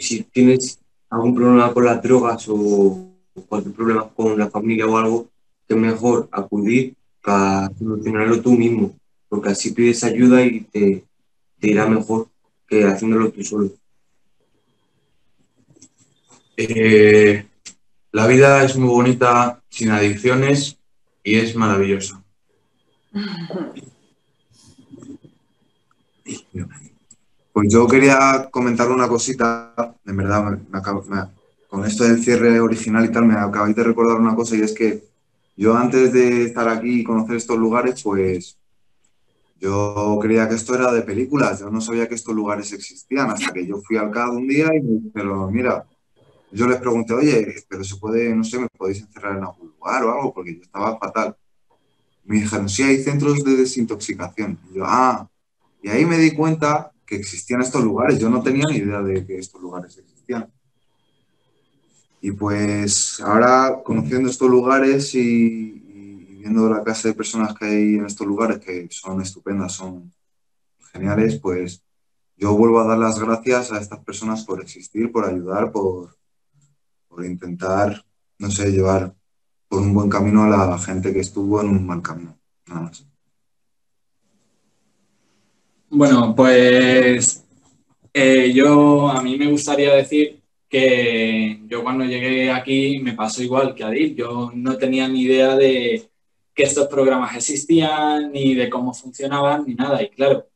si 0.00 0.22
tienes 0.24 0.80
algún 1.10 1.34
problema 1.34 1.72
con 1.72 1.84
las 1.84 2.02
drogas 2.02 2.46
o 2.48 3.12
cualquier 3.48 3.74
problema 3.74 4.08
con 4.08 4.38
la 4.38 4.50
familia 4.50 4.86
o 4.86 4.96
algo, 4.96 5.28
que 5.66 5.74
es 5.74 5.80
mejor 5.80 6.28
acudir 6.32 6.94
a 7.24 7.70
solucionarlo 7.78 8.40
tú 8.40 8.52
mismo, 8.52 8.94
porque 9.28 9.50
así 9.50 9.72
pides 9.72 10.02
ayuda 10.04 10.42
y 10.42 10.60
te, 10.60 11.04
te 11.58 11.68
irá 11.68 11.86
mejor 11.86 12.28
que 12.66 12.84
haciéndolo 12.84 13.30
tú 13.30 13.44
solo. 13.44 13.70
Eh, 16.56 17.46
la 18.12 18.26
vida 18.26 18.64
es 18.64 18.76
muy 18.76 18.88
bonita 18.88 19.62
sin 19.68 19.90
adicciones 19.90 20.78
y 21.22 21.36
es 21.36 21.54
maravillosa. 21.54 22.22
Pues 27.56 27.72
yo 27.72 27.86
quería 27.86 28.50
comentar 28.50 28.90
una 28.90 29.08
cosita, 29.08 29.72
en 30.04 30.14
verdad, 30.14 30.58
con 31.68 31.86
esto 31.86 32.04
del 32.04 32.22
cierre 32.22 32.60
original 32.60 33.06
y 33.06 33.08
tal, 33.08 33.24
me 33.24 33.32
acabáis 33.32 33.74
de 33.74 33.82
recordar 33.82 34.20
una 34.20 34.36
cosa 34.36 34.56
y 34.56 34.60
es 34.60 34.74
que 34.74 35.04
yo 35.56 35.74
antes 35.74 36.12
de 36.12 36.44
estar 36.44 36.68
aquí 36.68 37.00
y 37.00 37.02
conocer 37.02 37.36
estos 37.36 37.56
lugares, 37.56 38.02
pues 38.02 38.58
yo 39.58 40.18
creía 40.20 40.46
que 40.46 40.54
esto 40.54 40.74
era 40.74 40.92
de 40.92 41.00
películas, 41.00 41.60
yo 41.60 41.70
no 41.70 41.80
sabía 41.80 42.06
que 42.06 42.16
estos 42.16 42.34
lugares 42.34 42.70
existían 42.74 43.30
hasta 43.30 43.54
que 43.54 43.66
yo 43.66 43.78
fui 43.78 43.96
al 43.96 44.10
CAD 44.10 44.34
un 44.34 44.46
día 44.46 44.66
y 44.74 44.82
me 44.82 45.00
dijeron, 45.00 45.50
mira, 45.50 45.86
yo 46.52 46.66
les 46.66 46.78
pregunté, 46.78 47.14
oye, 47.14 47.54
pero 47.70 47.82
se 47.84 47.96
puede, 47.96 48.34
no 48.34 48.44
sé, 48.44 48.58
me 48.58 48.68
podéis 48.68 49.00
encerrar 49.00 49.38
en 49.38 49.44
algún 49.44 49.68
lugar 49.70 50.04
o 50.04 50.12
algo, 50.12 50.34
porque 50.34 50.56
yo 50.56 50.60
estaba 50.60 50.98
fatal. 50.98 51.34
Me 52.26 52.36
dijeron, 52.36 52.68
sí, 52.68 52.82
hay 52.82 53.02
centros 53.02 53.42
de 53.42 53.56
desintoxicación. 53.56 54.58
Y 54.70 54.76
yo, 54.76 54.84
ah, 54.86 55.26
y 55.82 55.88
ahí 55.88 56.04
me 56.04 56.18
di 56.18 56.32
cuenta 56.32 56.92
que 57.06 57.16
existían 57.16 57.62
estos 57.62 57.82
lugares. 57.82 58.18
Yo 58.18 58.28
no 58.28 58.42
tenía 58.42 58.66
ni 58.66 58.78
idea 58.78 59.00
de 59.00 59.24
que 59.24 59.38
estos 59.38 59.60
lugares 59.60 59.96
existían. 59.96 60.52
Y 62.20 62.32
pues 62.32 63.20
ahora, 63.20 63.82
conociendo 63.84 64.28
estos 64.28 64.50
lugares 64.50 65.14
y, 65.14 65.82
viendo 66.40 66.68
la 66.68 66.82
clase 66.82 67.08
de 67.08 67.14
personas 67.14 67.54
que 67.54 67.64
hay 67.64 67.94
en 67.96 68.06
estos 68.06 68.26
lugares, 68.26 68.58
que 68.58 68.88
son 68.90 69.20
estupendas, 69.20 69.72
son 69.72 70.12
geniales, 70.92 71.38
pues 71.38 71.82
yo 72.36 72.56
vuelvo 72.56 72.80
a 72.80 72.86
dar 72.86 72.98
las 72.98 73.18
gracias 73.18 73.72
a 73.72 73.78
estas 73.78 74.00
personas 74.00 74.44
por 74.44 74.60
existir, 74.60 75.10
por 75.10 75.24
ayudar, 75.24 75.72
por, 75.72 76.16
por 77.08 77.24
intentar, 77.24 78.04
no 78.38 78.50
sé, 78.50 78.70
llevar 78.70 79.14
por 79.68 79.80
un 79.80 79.94
buen 79.94 80.08
camino 80.08 80.44
a 80.44 80.48
la 80.48 80.78
gente 80.78 81.12
que 81.12 81.20
estuvo 81.20 81.60
en 81.60 81.68
un 81.68 81.86
mal 81.86 82.02
camino. 82.02 82.38
Nada 82.66 82.82
más. 82.82 83.06
Bueno, 85.88 86.34
pues 86.34 87.44
eh, 88.12 88.52
yo 88.52 89.08
a 89.08 89.22
mí 89.22 89.36
me 89.36 89.50
gustaría 89.50 89.94
decir 89.94 90.42
que 90.68 91.60
yo 91.68 91.82
cuando 91.84 92.04
llegué 92.04 92.50
aquí 92.50 92.98
me 92.98 93.12
pasó 93.12 93.42
igual 93.42 93.74
que 93.74 93.84
a 93.84 93.88
Adil. 93.88 94.16
Yo 94.16 94.50
no 94.54 94.76
tenía 94.76 95.08
ni 95.08 95.22
idea 95.22 95.54
de 95.56 96.10
que 96.54 96.64
estos 96.64 96.88
programas 96.88 97.36
existían, 97.36 98.32
ni 98.32 98.54
de 98.54 98.68
cómo 98.68 98.92
funcionaban, 98.94 99.64
ni 99.66 99.74
nada. 99.74 100.02
Y 100.02 100.08
claro, 100.08 100.48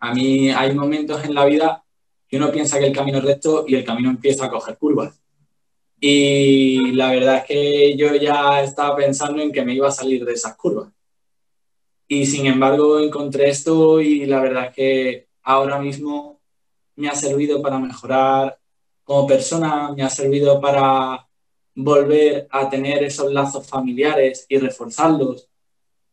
a 0.00 0.12
mí 0.14 0.50
hay 0.50 0.74
momentos 0.74 1.24
en 1.24 1.34
la 1.34 1.46
vida 1.46 1.84
que 2.28 2.36
uno 2.36 2.52
piensa 2.52 2.78
que 2.78 2.86
el 2.86 2.92
camino 2.92 3.18
es 3.18 3.24
recto 3.24 3.64
y 3.66 3.74
el 3.74 3.84
camino 3.84 4.10
empieza 4.10 4.46
a 4.46 4.50
coger 4.50 4.76
curvas. 4.76 5.18
Y 6.00 6.92
la 6.92 7.10
verdad 7.10 7.36
es 7.38 7.44
que 7.44 7.96
yo 7.96 8.14
ya 8.16 8.62
estaba 8.62 8.96
pensando 8.96 9.40
en 9.40 9.52
que 9.52 9.64
me 9.64 9.74
iba 9.74 9.88
a 9.88 9.92
salir 9.92 10.24
de 10.24 10.32
esas 10.34 10.56
curvas. 10.56 10.88
Y 12.14 12.26
sin 12.26 12.44
embargo 12.44 13.00
encontré 13.00 13.48
esto 13.48 13.98
y 13.98 14.26
la 14.26 14.38
verdad 14.42 14.66
es 14.66 14.74
que 14.74 15.28
ahora 15.44 15.78
mismo 15.78 16.42
me 16.94 17.08
ha 17.08 17.14
servido 17.14 17.62
para 17.62 17.78
mejorar 17.78 18.58
como 19.02 19.26
persona, 19.26 19.90
me 19.96 20.02
ha 20.02 20.10
servido 20.10 20.60
para 20.60 21.26
volver 21.74 22.48
a 22.50 22.68
tener 22.68 23.02
esos 23.02 23.32
lazos 23.32 23.66
familiares 23.66 24.44
y 24.46 24.58
reforzarlos. 24.58 25.48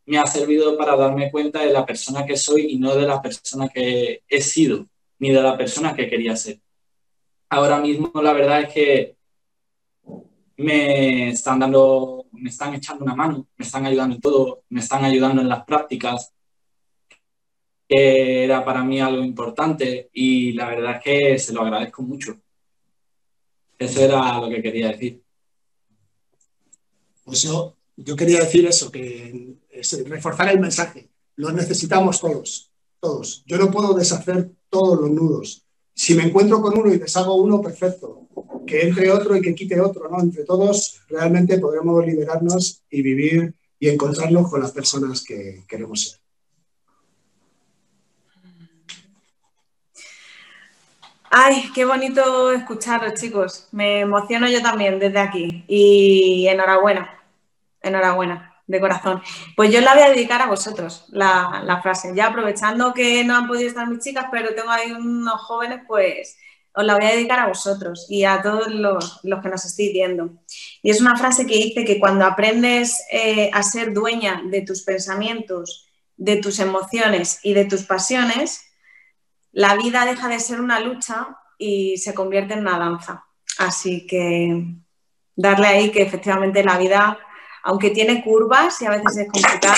Me 0.06 0.16
ha 0.16 0.26
servido 0.26 0.78
para 0.78 0.96
darme 0.96 1.30
cuenta 1.30 1.60
de 1.60 1.70
la 1.70 1.84
persona 1.84 2.24
que 2.24 2.38
soy 2.38 2.72
y 2.72 2.78
no 2.78 2.94
de 2.94 3.06
la 3.06 3.20
persona 3.20 3.68
que 3.68 4.22
he 4.26 4.40
sido, 4.40 4.86
ni 5.18 5.30
de 5.32 5.42
la 5.42 5.58
persona 5.58 5.94
que 5.94 6.08
quería 6.08 6.34
ser. 6.34 6.60
Ahora 7.50 7.78
mismo 7.78 8.10
la 8.22 8.32
verdad 8.32 8.62
es 8.62 8.72
que 8.72 9.16
me 10.56 11.28
están 11.28 11.58
dando, 11.58 12.19
me 12.40 12.50
están 12.50 12.74
echando 12.74 13.04
una 13.04 13.14
mano, 13.14 13.46
me 13.56 13.64
están 13.64 13.86
ayudando 13.86 14.14
en 14.16 14.20
todo, 14.20 14.64
me 14.70 14.80
están 14.80 15.04
ayudando 15.04 15.42
en 15.42 15.48
las 15.48 15.64
prácticas, 15.64 16.32
que 17.88 18.44
era 18.44 18.64
para 18.64 18.82
mí 18.84 19.00
algo 19.00 19.22
importante 19.22 20.10
y 20.12 20.52
la 20.52 20.68
verdad 20.68 20.96
es 20.96 21.02
que 21.02 21.38
se 21.38 21.52
lo 21.52 21.62
agradezco 21.62 22.02
mucho. 22.02 22.36
Eso 23.78 24.00
era 24.00 24.38
lo 24.40 24.48
que 24.48 24.62
quería 24.62 24.88
decir. 24.88 25.22
Pues 27.24 27.42
yo, 27.42 27.76
yo 27.96 28.16
quería 28.16 28.40
decir 28.40 28.66
eso, 28.66 28.90
que 28.90 29.56
reforzar 30.06 30.48
el 30.50 30.60
mensaje. 30.60 31.10
Los 31.36 31.54
necesitamos 31.54 32.20
todos, 32.20 32.70
todos. 33.00 33.42
Yo 33.46 33.56
no 33.56 33.70
puedo 33.70 33.94
deshacer 33.94 34.50
todos 34.68 35.00
los 35.00 35.10
nudos. 35.10 35.66
Si 35.94 36.14
me 36.14 36.24
encuentro 36.24 36.60
con 36.60 36.78
uno 36.78 36.92
y 36.92 36.98
deshago 36.98 37.34
uno, 37.36 37.60
perfecto 37.60 38.28
que 38.66 38.82
entre 38.82 39.10
otro 39.10 39.36
y 39.36 39.40
que 39.40 39.54
quite 39.54 39.80
otro, 39.80 40.08
¿no? 40.08 40.20
Entre 40.20 40.44
todos 40.44 41.00
realmente 41.08 41.58
podremos 41.58 42.04
liberarnos 42.06 42.82
y 42.90 43.02
vivir 43.02 43.54
y 43.78 43.88
encontrarnos 43.88 44.50
con 44.50 44.60
las 44.60 44.72
personas 44.72 45.24
que 45.24 45.64
queremos 45.66 46.02
ser. 46.02 46.20
Ay, 51.32 51.70
qué 51.72 51.84
bonito 51.84 52.50
escucharos, 52.50 53.14
chicos. 53.14 53.68
Me 53.70 54.00
emociono 54.00 54.48
yo 54.48 54.60
también 54.62 54.98
desde 54.98 55.20
aquí. 55.20 55.64
Y 55.68 56.48
enhorabuena, 56.48 57.22
enhorabuena, 57.80 58.56
de 58.66 58.80
corazón. 58.80 59.22
Pues 59.56 59.72
yo 59.72 59.80
la 59.80 59.94
voy 59.94 60.02
a 60.02 60.10
dedicar 60.10 60.42
a 60.42 60.48
vosotros, 60.48 61.04
la, 61.10 61.62
la 61.64 61.80
frase. 61.80 62.12
Ya 62.16 62.26
aprovechando 62.26 62.92
que 62.92 63.24
no 63.24 63.36
han 63.36 63.46
podido 63.46 63.68
estar 63.68 63.86
mis 63.88 64.02
chicas, 64.02 64.26
pero 64.32 64.54
tengo 64.56 64.70
ahí 64.70 64.90
unos 64.90 65.40
jóvenes, 65.42 65.82
pues 65.86 66.36
os 66.74 66.84
la 66.84 66.94
voy 66.94 67.04
a 67.04 67.10
dedicar 67.10 67.40
a 67.40 67.48
vosotros 67.48 68.06
y 68.08 68.24
a 68.24 68.42
todos 68.42 68.68
los, 68.68 69.20
que 69.22 69.48
nos 69.48 69.64
estéis 69.64 69.92
viendo. 69.92 70.30
Y 70.82 70.90
es 70.90 71.00
una 71.00 71.16
frase 71.16 71.46
que 71.46 71.56
dice 71.56 71.84
que 71.84 71.98
cuando 71.98 72.24
aprendes 72.24 73.02
eh, 73.10 73.50
a 73.52 73.62
ser 73.62 73.92
dueña 73.92 74.42
de 74.46 74.62
tus 74.62 74.82
pensamientos, 74.82 75.88
de 76.16 76.36
tus 76.36 76.58
emociones 76.58 77.40
y 77.42 77.54
de 77.54 77.64
tus 77.64 77.82
pasiones, 77.84 78.62
la 79.52 79.74
vida 79.76 80.04
deja 80.04 80.28
de 80.28 80.38
ser 80.38 80.60
una 80.60 80.80
lucha 80.80 81.36
y 81.58 81.96
se 81.98 82.14
convierte 82.14 82.54
en 82.54 82.60
una 82.60 82.78
danza. 82.78 83.24
Así 83.58 84.06
que 84.06 84.64
darle 85.34 85.66
ahí 85.66 85.90
que 85.90 86.02
efectivamente 86.02 86.62
la 86.62 86.78
vida, 86.78 87.18
aunque 87.64 87.90
tiene 87.90 88.22
curvas 88.22 88.80
y 88.80 88.86
a 88.86 88.90
veces 88.90 89.16
es 89.16 89.28
complicada, 89.28 89.74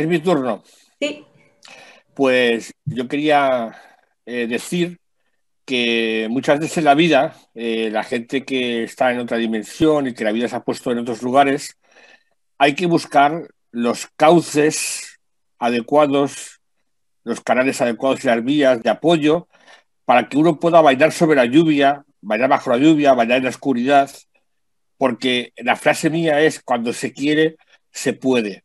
Es 0.00 0.06
mi 0.06 0.18
turno. 0.18 0.62
Sí. 0.98 1.26
Pues 2.14 2.72
yo 2.86 3.06
quería 3.06 3.76
eh, 4.24 4.46
decir 4.46 4.98
que 5.66 6.26
muchas 6.30 6.58
veces 6.58 6.78
en 6.78 6.84
la 6.84 6.94
vida, 6.94 7.36
eh, 7.54 7.90
la 7.92 8.02
gente 8.02 8.46
que 8.46 8.84
está 8.84 9.12
en 9.12 9.18
otra 9.18 9.36
dimensión 9.36 10.06
y 10.06 10.14
que 10.14 10.24
la 10.24 10.32
vida 10.32 10.48
se 10.48 10.56
ha 10.56 10.64
puesto 10.64 10.90
en 10.90 11.00
otros 11.00 11.22
lugares, 11.22 11.76
hay 12.56 12.74
que 12.74 12.86
buscar 12.86 13.46
los 13.72 14.06
cauces 14.16 15.20
adecuados, 15.58 16.62
los 17.22 17.42
canales 17.42 17.82
adecuados 17.82 18.24
y 18.24 18.28
las 18.28 18.42
vías 18.42 18.82
de 18.82 18.88
apoyo 18.88 19.48
para 20.06 20.30
que 20.30 20.38
uno 20.38 20.58
pueda 20.58 20.80
bailar 20.80 21.12
sobre 21.12 21.36
la 21.36 21.44
lluvia, 21.44 22.06
bailar 22.22 22.48
bajo 22.48 22.70
la 22.70 22.78
lluvia, 22.78 23.12
bailar 23.12 23.36
en 23.36 23.44
la 23.44 23.50
oscuridad, 23.50 24.10
porque 24.96 25.52
la 25.58 25.76
frase 25.76 26.08
mía 26.08 26.40
es, 26.40 26.62
cuando 26.62 26.94
se 26.94 27.12
quiere, 27.12 27.56
se 27.92 28.14
puede. 28.14 28.64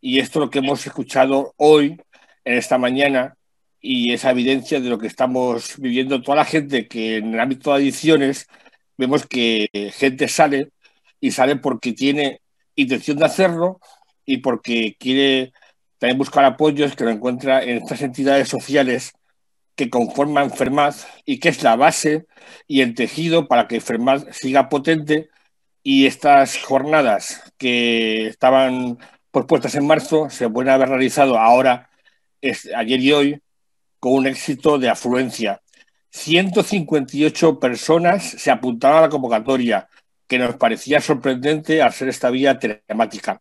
Y 0.00 0.20
esto 0.20 0.38
es 0.38 0.46
lo 0.46 0.50
que 0.50 0.60
hemos 0.60 0.86
escuchado 0.86 1.54
hoy, 1.56 2.00
en 2.44 2.58
esta 2.58 2.78
mañana, 2.78 3.36
y 3.80 4.12
esa 4.12 4.30
evidencia 4.30 4.80
de 4.80 4.88
lo 4.88 4.98
que 4.98 5.06
estamos 5.06 5.74
viviendo. 5.78 6.22
Toda 6.22 6.36
la 6.36 6.44
gente 6.44 6.88
que 6.88 7.18
en 7.18 7.34
el 7.34 7.40
ámbito 7.40 7.70
de 7.70 7.76
adicciones 7.76 8.48
vemos 8.96 9.26
que 9.26 9.68
gente 9.94 10.28
sale 10.28 10.70
y 11.20 11.30
sale 11.30 11.56
porque 11.56 11.92
tiene 11.92 12.40
intención 12.74 13.18
de 13.18 13.26
hacerlo 13.26 13.80
y 14.24 14.38
porque 14.38 14.96
quiere 14.98 15.52
también 15.98 16.18
buscar 16.18 16.44
apoyos 16.44 16.94
que 16.96 17.04
lo 17.04 17.10
encuentra 17.10 17.62
en 17.62 17.78
estas 17.78 18.02
entidades 18.02 18.48
sociales 18.48 19.12
que 19.74 19.90
conforman 19.90 20.50
Fermaz 20.50 21.06
y 21.24 21.38
que 21.38 21.50
es 21.50 21.62
la 21.62 21.76
base 21.76 22.26
y 22.66 22.80
el 22.82 22.94
tejido 22.94 23.48
para 23.48 23.68
que 23.68 23.80
Fermaz 23.80 24.24
siga 24.32 24.68
potente. 24.68 25.30
Y 25.84 26.06
estas 26.06 26.58
jornadas 26.58 27.42
que 27.56 28.26
estaban 28.26 28.98
pospuestas 29.30 29.74
en 29.74 29.86
marzo 29.86 30.30
se 30.30 30.48
pueden 30.48 30.70
haber 30.70 30.88
realizado 30.88 31.38
ahora, 31.38 31.90
ayer 32.76 33.00
y 33.00 33.12
hoy, 33.12 33.42
con 34.00 34.12
un 34.12 34.26
éxito 34.26 34.78
de 34.78 34.88
afluencia. 34.88 35.60
158 36.10 37.58
personas 37.58 38.24
se 38.24 38.50
apuntaban 38.50 38.98
a 38.98 39.02
la 39.02 39.08
convocatoria, 39.08 39.88
que 40.26 40.38
nos 40.38 40.56
parecía 40.56 41.00
sorprendente 41.00 41.82
al 41.82 41.92
ser 41.92 42.08
esta 42.08 42.30
vía 42.30 42.58
telemática. 42.58 43.40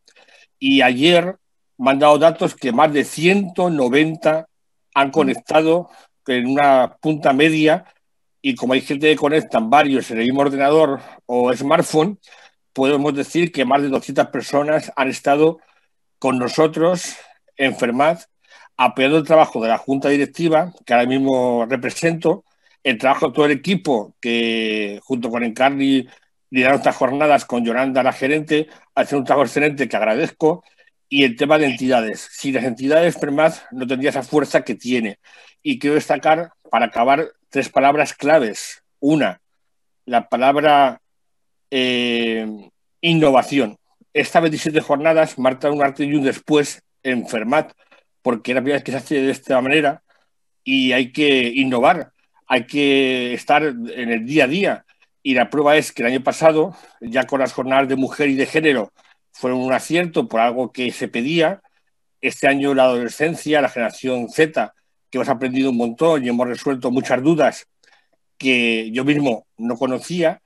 Y 0.59 0.81
ayer 0.81 1.37
me 1.77 1.91
han 1.91 1.99
dado 1.99 2.17
datos 2.17 2.55
que 2.55 2.71
más 2.71 2.91
de 2.91 3.03
190 3.03 4.47
han 4.93 5.11
conectado 5.11 5.89
en 6.25 6.47
una 6.47 6.97
punta 6.99 7.33
media 7.33 7.85
y 8.41 8.55
como 8.55 8.73
hay 8.73 8.81
gente 8.81 9.09
que 9.09 9.15
conectan 9.15 9.69
varios 9.69 10.09
en 10.11 10.19
el 10.19 10.25
mismo 10.25 10.41
ordenador 10.41 11.01
o 11.25 11.53
smartphone, 11.53 12.19
podemos 12.73 13.13
decir 13.13 13.51
que 13.51 13.65
más 13.65 13.81
de 13.81 13.89
200 13.89 14.27
personas 14.27 14.91
han 14.95 15.09
estado 15.09 15.59
con 16.19 16.37
nosotros 16.37 17.15
en 17.57 17.75
FERMAD 17.75 18.19
apoyando 18.77 19.17
el 19.17 19.23
trabajo 19.23 19.61
de 19.61 19.69
la 19.69 19.77
Junta 19.77 20.09
Directiva, 20.09 20.71
que 20.85 20.93
ahora 20.93 21.07
mismo 21.07 21.65
represento, 21.67 22.45
el 22.83 22.97
trabajo 22.97 23.27
de 23.27 23.33
todo 23.33 23.45
el 23.45 23.51
equipo 23.51 24.15
que 24.21 24.99
junto 25.03 25.29
con 25.29 25.43
Encarni 25.43 26.07
lideraron 26.51 26.77
estas 26.77 26.95
jornadas 26.95 27.45
con 27.45 27.65
Yolanda, 27.65 28.03
la 28.03 28.13
gerente, 28.13 28.67
hace 28.95 29.15
un 29.15 29.23
trabajo 29.23 29.45
excelente 29.45 29.89
que 29.89 29.97
agradezco, 29.97 30.63
y 31.09 31.23
el 31.23 31.35
tema 31.35 31.57
de 31.57 31.65
entidades. 31.65 32.27
Si 32.31 32.51
las 32.51 32.65
entidades 32.65 33.17
FERMAD 33.19 33.53
no 33.71 33.87
tendría 33.87 34.11
esa 34.11 34.23
fuerza 34.23 34.61
que 34.61 34.75
tiene. 34.75 35.19
Y 35.63 35.79
quiero 35.79 35.95
destacar, 35.95 36.51
para 36.69 36.87
acabar, 36.87 37.29
tres 37.49 37.69
palabras 37.69 38.13
claves. 38.13 38.83
Una, 38.99 39.41
la 40.05 40.27
palabra 40.29 41.01
eh, 41.71 42.45
innovación. 43.01 43.77
Estas 44.17 44.41
27 44.41 44.81
jornadas 44.81 45.37
marcan 45.37 45.73
un 45.73 45.83
arte 45.83 46.03
y 46.03 46.15
un 46.15 46.23
después 46.23 46.81
en 47.03 47.27
Fermat, 47.27 47.73
porque 48.23 48.55
la 48.55 48.61
primera 48.61 48.77
vez 48.77 48.83
que 48.83 48.91
se 48.91 48.97
hace 48.97 49.21
de 49.21 49.29
esta 49.29 49.61
manera 49.61 50.01
y 50.63 50.91
hay 50.91 51.11
que 51.11 51.51
innovar, 51.53 52.13
hay 52.47 52.65
que 52.65 53.35
estar 53.35 53.61
en 53.61 54.09
el 54.09 54.25
día 54.25 54.45
a 54.45 54.47
día. 54.47 54.85
Y 55.21 55.35
la 55.35 55.51
prueba 55.51 55.77
es 55.77 55.91
que 55.91 56.01
el 56.01 56.07
año 56.07 56.23
pasado, 56.23 56.75
ya 56.99 57.27
con 57.27 57.41
las 57.41 57.53
jornadas 57.53 57.89
de 57.89 57.95
mujer 57.95 58.29
y 58.29 58.33
de 58.33 58.47
género, 58.47 58.91
fueron 59.33 59.59
un 59.59 59.71
acierto 59.71 60.27
por 60.27 60.39
algo 60.39 60.71
que 60.71 60.91
se 60.91 61.07
pedía. 61.07 61.61
Este 62.19 62.47
año 62.47 62.73
la 62.73 62.85
adolescencia, 62.85 63.61
la 63.61 63.69
generación 63.69 64.29
Z, 64.29 64.73
que 65.11 65.19
hemos 65.19 65.29
aprendido 65.29 65.69
un 65.69 65.77
montón 65.77 66.25
y 66.25 66.29
hemos 66.29 66.47
resuelto 66.47 66.89
muchas 66.89 67.21
dudas 67.21 67.67
que 68.39 68.89
yo 68.89 69.05
mismo 69.05 69.45
no 69.57 69.77
conocía 69.77 70.41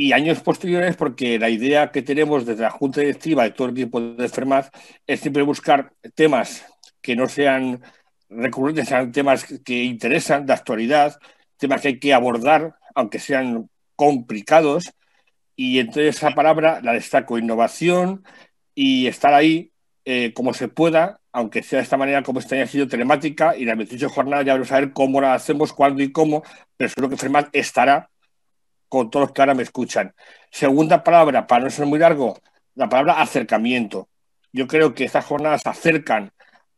y 0.00 0.14
años 0.14 0.40
posteriores 0.40 0.96
porque 0.96 1.38
la 1.38 1.50
idea 1.50 1.90
que 1.90 2.00
tenemos 2.00 2.46
desde 2.46 2.62
la 2.62 2.70
Junta 2.70 3.02
Directiva 3.02 3.42
de 3.42 3.50
todo 3.50 3.68
el 3.68 3.74
equipo 3.74 4.00
de 4.00 4.30
Fermaz 4.30 4.70
es 5.06 5.20
siempre 5.20 5.42
buscar 5.42 5.92
temas 6.14 6.64
que 7.02 7.14
no 7.14 7.28
sean 7.28 7.82
recurrentes, 8.30 8.88
sean 8.88 9.12
temas 9.12 9.44
que 9.62 9.84
interesan 9.84 10.46
de 10.46 10.54
actualidad, 10.54 11.18
temas 11.58 11.82
que 11.82 11.88
hay 11.88 11.98
que 11.98 12.14
abordar, 12.14 12.76
aunque 12.94 13.18
sean 13.18 13.68
complicados, 13.94 14.90
y 15.54 15.80
entonces 15.80 16.16
esa 16.16 16.30
palabra 16.30 16.80
la 16.82 16.94
destaco, 16.94 17.36
innovación 17.36 18.24
y 18.74 19.06
estar 19.06 19.34
ahí 19.34 19.70
eh, 20.06 20.32
como 20.32 20.54
se 20.54 20.68
pueda, 20.68 21.20
aunque 21.30 21.62
sea 21.62 21.80
de 21.80 21.82
esta 21.82 21.98
manera 21.98 22.22
como 22.22 22.40
este 22.40 22.54
año 22.54 22.64
ha 22.64 22.68
sido 22.68 22.88
telemática 22.88 23.54
y 23.54 23.66
las 23.66 23.76
28 23.76 24.08
jornadas 24.08 24.46
ya 24.46 24.54
vamos 24.54 24.72
a 24.72 24.80
ver 24.80 24.94
cómo 24.94 25.20
la 25.20 25.34
hacemos, 25.34 25.74
cuándo 25.74 26.02
y 26.02 26.10
cómo, 26.10 26.42
pero 26.78 26.88
seguro 26.88 27.10
que 27.10 27.18
Fermat 27.18 27.50
estará 27.52 28.08
con 28.90 29.08
todos 29.08 29.28
los 29.28 29.32
que 29.32 29.40
ahora 29.40 29.54
me 29.54 29.62
escuchan. 29.62 30.14
Segunda 30.50 31.02
palabra, 31.02 31.46
para 31.46 31.64
no 31.64 31.70
ser 31.70 31.86
muy 31.86 32.00
largo, 32.00 32.38
la 32.74 32.88
palabra 32.88 33.22
acercamiento. 33.22 34.08
Yo 34.52 34.66
creo 34.66 34.94
que 34.94 35.04
estas 35.04 35.24
jornadas 35.24 35.62
acercan 35.64 36.32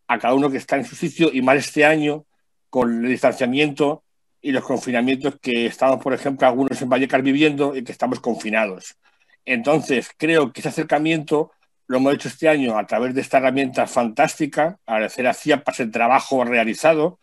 a 0.06 0.18
cada 0.18 0.34
uno 0.34 0.50
que 0.50 0.58
está 0.58 0.76
en 0.76 0.84
su 0.84 0.94
sitio 0.94 1.30
y 1.32 1.40
más 1.40 1.56
este 1.56 1.86
año 1.86 2.26
con 2.68 3.02
el 3.04 3.10
distanciamiento 3.10 4.04
y 4.42 4.52
los 4.52 4.62
confinamientos 4.62 5.36
que 5.40 5.66
estamos, 5.66 6.02
por 6.02 6.12
ejemplo, 6.12 6.46
algunos 6.46 6.82
en 6.82 6.90
Vallecas 6.90 7.22
viviendo 7.22 7.74
y 7.74 7.82
que 7.82 7.92
estamos 7.92 8.20
confinados. 8.20 8.96
Entonces, 9.46 10.10
creo 10.16 10.52
que 10.52 10.60
ese 10.60 10.68
acercamiento 10.68 11.52
lo 11.86 11.96
hemos 11.96 12.14
hecho 12.14 12.28
este 12.28 12.48
año 12.48 12.78
a 12.78 12.86
través 12.86 13.14
de 13.14 13.22
esta 13.22 13.38
herramienta 13.38 13.86
fantástica, 13.86 14.78
agradecer 14.84 15.26
a 15.26 15.34
CIAPAS 15.34 15.80
el 15.80 15.90
trabajo 15.90 16.44
realizado 16.44 17.18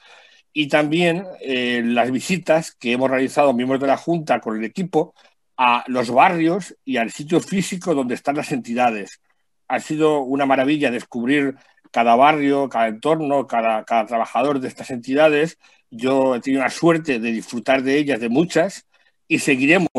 y 0.53 0.67
también 0.67 1.25
eh, 1.41 1.81
las 1.83 2.11
visitas 2.11 2.73
que 2.73 2.93
hemos 2.93 3.09
realizado 3.09 3.53
miembros 3.53 3.81
de 3.81 3.87
la 3.87 3.97
Junta 3.97 4.39
con 4.39 4.57
el 4.57 4.63
equipo 4.63 5.13
a 5.57 5.83
los 5.87 6.09
barrios 6.09 6.75
y 6.85 6.97
al 6.97 7.11
sitio 7.11 7.39
físico 7.39 7.93
donde 7.93 8.15
están 8.15 8.35
las 8.35 8.51
entidades. 8.51 9.21
Ha 9.67 9.79
sido 9.79 10.21
una 10.21 10.45
maravilla 10.45 10.91
descubrir 10.91 11.55
cada 11.91 12.15
barrio, 12.15 12.69
cada 12.69 12.87
entorno, 12.87 13.47
cada, 13.47 13.83
cada 13.83 14.05
trabajador 14.05 14.59
de 14.59 14.67
estas 14.67 14.89
entidades 14.91 15.57
yo 15.91 16.35
he 16.35 16.39
tenido 16.39 16.63
la 16.63 16.69
suerte 16.69 17.19
de 17.19 17.31
disfrutar 17.31 17.83
de 17.83 17.97
ellas, 17.97 18.19
de 18.19 18.29
muchas, 18.29 18.85
y 19.27 19.39
seguiremos. 19.39 19.89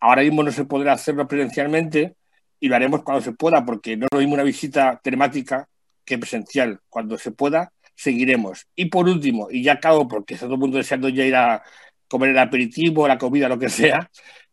Ahora 0.00 0.22
mismo 0.22 0.42
no 0.42 0.52
se 0.52 0.64
podrá 0.64 0.92
hacerlo 0.92 1.26
presencialmente 1.28 2.16
y 2.60 2.68
lo 2.68 2.76
haremos 2.76 3.02
cuando 3.02 3.22
se 3.22 3.32
pueda, 3.32 3.64
porque 3.64 3.96
no 3.96 4.06
lo 4.10 4.18
mismo 4.18 4.34
una 4.34 4.42
visita 4.42 5.00
temática 5.02 5.68
que 6.04 6.18
presencial. 6.18 6.80
Cuando 6.88 7.18
se 7.18 7.30
pueda, 7.30 7.72
seguiremos. 7.98 8.68
Y 8.76 8.86
por 8.86 9.08
último, 9.08 9.48
y 9.50 9.64
ya 9.64 9.72
acabo 9.74 10.06
porque 10.06 10.34
está 10.34 10.46
todo 10.46 10.54
el 10.54 10.60
mundo 10.60 10.78
deseando 10.78 11.08
ya 11.08 11.24
ir 11.24 11.34
a 11.34 11.62
comer 12.06 12.30
el 12.30 12.38
aperitivo, 12.38 13.08
la 13.08 13.18
comida, 13.18 13.48
lo 13.48 13.58
que 13.58 13.68
sea, 13.68 14.08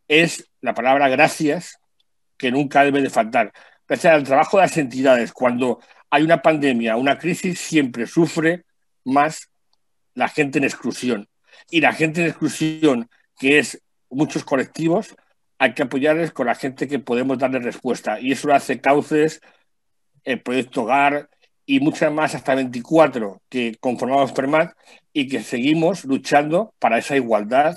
es 0.08 0.50
la 0.60 0.74
palabra 0.74 1.08
gracias, 1.08 1.78
que 2.36 2.50
nunca 2.50 2.84
debe 2.84 3.00
de 3.00 3.08
faltar. 3.08 3.52
Gracias 3.86 4.12
al 4.12 4.24
trabajo 4.24 4.56
de 4.56 4.64
las 4.64 4.76
entidades, 4.76 5.32
cuando 5.32 5.80
hay 6.10 6.24
una 6.24 6.42
pandemia, 6.42 6.96
una 6.96 7.18
crisis, 7.18 7.60
siempre 7.60 8.06
sufre 8.06 8.64
más 9.04 9.48
la 10.14 10.28
gente 10.28 10.58
en 10.58 10.64
exclusión. 10.64 11.28
Y 11.70 11.80
la 11.80 11.92
gente 11.92 12.22
en 12.22 12.28
exclusión, 12.28 13.08
que 13.38 13.60
es 13.60 13.80
muchos 14.10 14.44
colectivos, 14.44 15.14
hay 15.58 15.72
que 15.72 15.84
apoyarles 15.84 16.32
con 16.32 16.46
la 16.46 16.56
gente 16.56 16.88
que 16.88 16.98
podemos 16.98 17.38
darle 17.38 17.60
respuesta. 17.60 18.18
Y 18.18 18.32
eso 18.32 18.48
lo 18.48 18.54
hace 18.56 18.80
Cauces, 18.80 19.40
el 20.24 20.42
Proyecto 20.42 20.82
Hogar 20.82 21.30
y 21.66 21.80
muchas 21.80 22.12
más, 22.12 22.34
hasta 22.34 22.54
24, 22.54 23.42
que 23.48 23.76
conformamos 23.80 24.32
PERMAT 24.32 24.72
y 25.12 25.28
que 25.28 25.42
seguimos 25.42 26.04
luchando 26.04 26.74
para 26.78 26.98
esa 26.98 27.16
igualdad, 27.16 27.76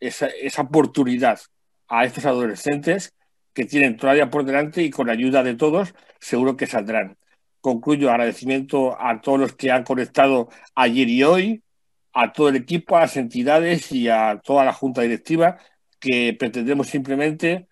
esa, 0.00 0.26
esa 0.26 0.62
oportunidad 0.62 1.40
a 1.88 2.04
estos 2.04 2.26
adolescentes 2.26 3.14
que 3.54 3.64
tienen 3.64 3.96
todavía 3.96 4.30
por 4.30 4.44
delante 4.44 4.82
y 4.82 4.90
con 4.90 5.06
la 5.06 5.14
ayuda 5.14 5.42
de 5.42 5.54
todos 5.54 5.94
seguro 6.20 6.56
que 6.56 6.66
saldrán 6.66 7.16
concluyo 7.60 8.10
agradecimiento 8.10 9.00
a 9.00 9.20
todos 9.20 9.38
los 9.38 9.54
que 9.54 9.70
han 9.70 9.84
conectado 9.84 10.48
ayer 10.74 11.08
y 11.08 11.22
hoy, 11.22 11.62
a 12.12 12.32
todo 12.32 12.48
el 12.48 12.56
equipo, 12.56 12.96
a 12.96 13.00
las 13.00 13.16
entidades 13.16 13.92
y 13.92 14.08
a 14.08 14.40
toda 14.42 14.64
la 14.64 14.72
junta 14.72 15.02
directiva, 15.02 15.58
que 15.98 16.34
pretendemos 16.38 16.88
simplemente 16.88 17.68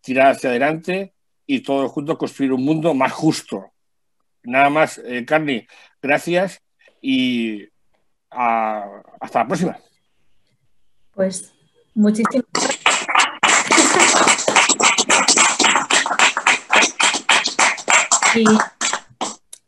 tirar 0.00 0.32
hacia 0.32 0.50
adelante 0.50 1.14
y 1.46 1.60
todos 1.60 1.90
juntos 1.90 2.16
construir 2.16 2.52
un 2.52 2.64
mundo 2.64 2.94
más 2.94 3.12
justo. 3.12 3.73
Nada 4.44 4.70
más, 4.70 4.98
eh, 4.98 5.24
Carni, 5.24 5.66
gracias 6.00 6.60
y 7.00 7.68
hasta 8.30 9.38
la 9.40 9.46
próxima. 9.46 9.78
Pues 11.14 11.52
muchísimas. 11.94 12.44
Y 18.34 18.44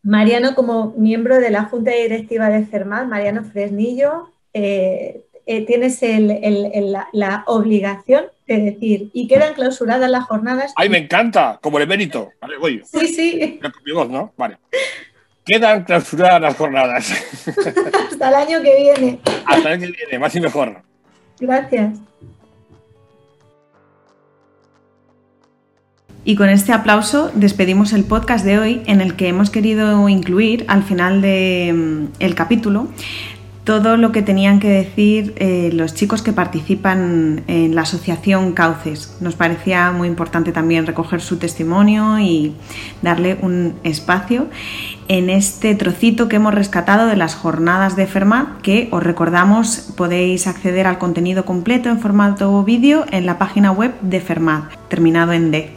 Mariano, 0.03 0.55
como 0.55 0.93
miembro 0.97 1.39
de 1.39 1.51
la 1.51 1.65
Junta 1.65 1.93
Directiva 1.93 2.49
de 2.49 2.67
CERMAL, 2.67 3.07
Mariano 3.09 3.45
Fresnillo, 3.45 4.33
eh, 4.53 5.25
eh, 5.47 5.65
tienes 5.65 6.01
la, 7.13 7.45
obligación 7.47 8.25
de 8.49 8.59
decir, 8.59 9.11
y 9.13 9.29
quedan 9.29 9.55
clausuradas 9.55 10.11
las 10.11 10.25
jornadas. 10.25 10.73
¡Ay, 10.77 10.89
me 10.89 10.99
encanta! 10.99 11.59
Como 11.63 11.79
el 11.79 11.85
emérito. 11.85 12.31
Sí, 12.85 13.09
sí. 13.09 13.61
¿no? 14.11 14.33
Vale. 14.37 14.59
quedan 15.45 15.85
clausuradas 15.85 16.43
las 16.43 16.57
jornadas. 16.57 17.13
Hasta 18.11 18.29
el 18.29 18.35
año 18.35 18.63
que 18.63 18.77
viene. 18.77 19.21
Hasta 19.45 19.69
el 19.69 19.83
año 19.83 19.93
que 19.93 19.99
viene, 20.05 20.19
más 20.19 20.35
y 20.35 20.41
mejor. 20.41 20.83
Gracias. 21.39 22.01
Y 26.25 26.35
con 26.35 26.49
este 26.49 26.73
aplauso 26.73 27.31
despedimos 27.35 27.93
el 27.93 28.03
podcast 28.03 28.45
de 28.45 28.59
hoy 28.59 28.83
en 28.87 29.01
el 29.01 29.15
que 29.15 29.29
hemos 29.29 29.49
querido 29.49 30.09
incluir 30.09 30.65
al 30.67 30.83
final 30.83 31.23
del 31.23 32.09
el 32.19 32.35
capítulo 32.35 32.89
todo 33.67 33.97
lo 33.97 34.13
que 34.13 34.23
tenían 34.23 34.61
que 34.61 34.69
decir 34.69 35.35
eh, 35.39 35.71
los 35.73 35.93
chicos 35.93 36.23
que 36.23 36.33
participan 36.33 37.43
en 37.49 37.75
la 37.75 37.83
asociación 37.83 38.53
Cauces. 38.53 39.17
Nos 39.21 39.35
parecía 39.35 39.91
muy 39.91 40.07
importante 40.07 40.53
también 40.53 40.87
recoger 40.87 41.21
su 41.21 41.39
testimonio 41.39 42.21
y 42.21 42.55
darle 43.03 43.37
un 43.43 43.75
espacio 43.83 44.47
en 45.09 45.31
este 45.31 45.75
trocito 45.75 46.29
que 46.29 46.37
hemos 46.37 46.55
rescatado 46.55 47.09
de 47.09 47.17
las 47.17 47.35
jornadas 47.35 47.97
de 47.97 48.07
Fermat, 48.07 48.61
que 48.63 48.89
os 48.93 49.03
recordamos 49.03 49.93
podéis 49.97 50.47
acceder 50.47 50.87
al 50.87 50.99
contenido 50.99 51.45
completo 51.45 51.89
en 51.89 51.99
formato 51.99 52.63
vídeo 52.63 53.05
en 53.11 53.27
la 53.27 53.37
página 53.37 53.73
web 53.73 53.93
de 54.01 54.21
Fermat, 54.21 54.73
terminado 54.89 55.33
en 55.33 55.51
D. 55.51 55.76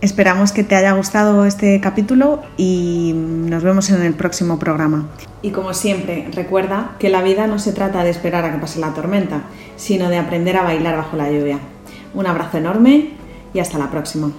Esperamos 0.00 0.52
que 0.52 0.62
te 0.62 0.76
haya 0.76 0.92
gustado 0.92 1.44
este 1.44 1.80
capítulo 1.80 2.42
y 2.56 3.12
nos 3.14 3.64
vemos 3.64 3.90
en 3.90 4.00
el 4.02 4.14
próximo 4.14 4.58
programa. 4.58 5.08
Y 5.42 5.50
como 5.50 5.74
siempre, 5.74 6.28
recuerda 6.32 6.92
que 7.00 7.08
la 7.08 7.20
vida 7.20 7.48
no 7.48 7.58
se 7.58 7.72
trata 7.72 8.04
de 8.04 8.10
esperar 8.10 8.44
a 8.44 8.52
que 8.52 8.58
pase 8.58 8.78
la 8.78 8.94
tormenta, 8.94 9.42
sino 9.76 10.08
de 10.08 10.18
aprender 10.18 10.56
a 10.56 10.62
bailar 10.62 10.96
bajo 10.96 11.16
la 11.16 11.30
lluvia. 11.30 11.58
Un 12.14 12.28
abrazo 12.28 12.58
enorme 12.58 13.10
y 13.52 13.58
hasta 13.58 13.76
la 13.76 13.90
próxima. 13.90 14.30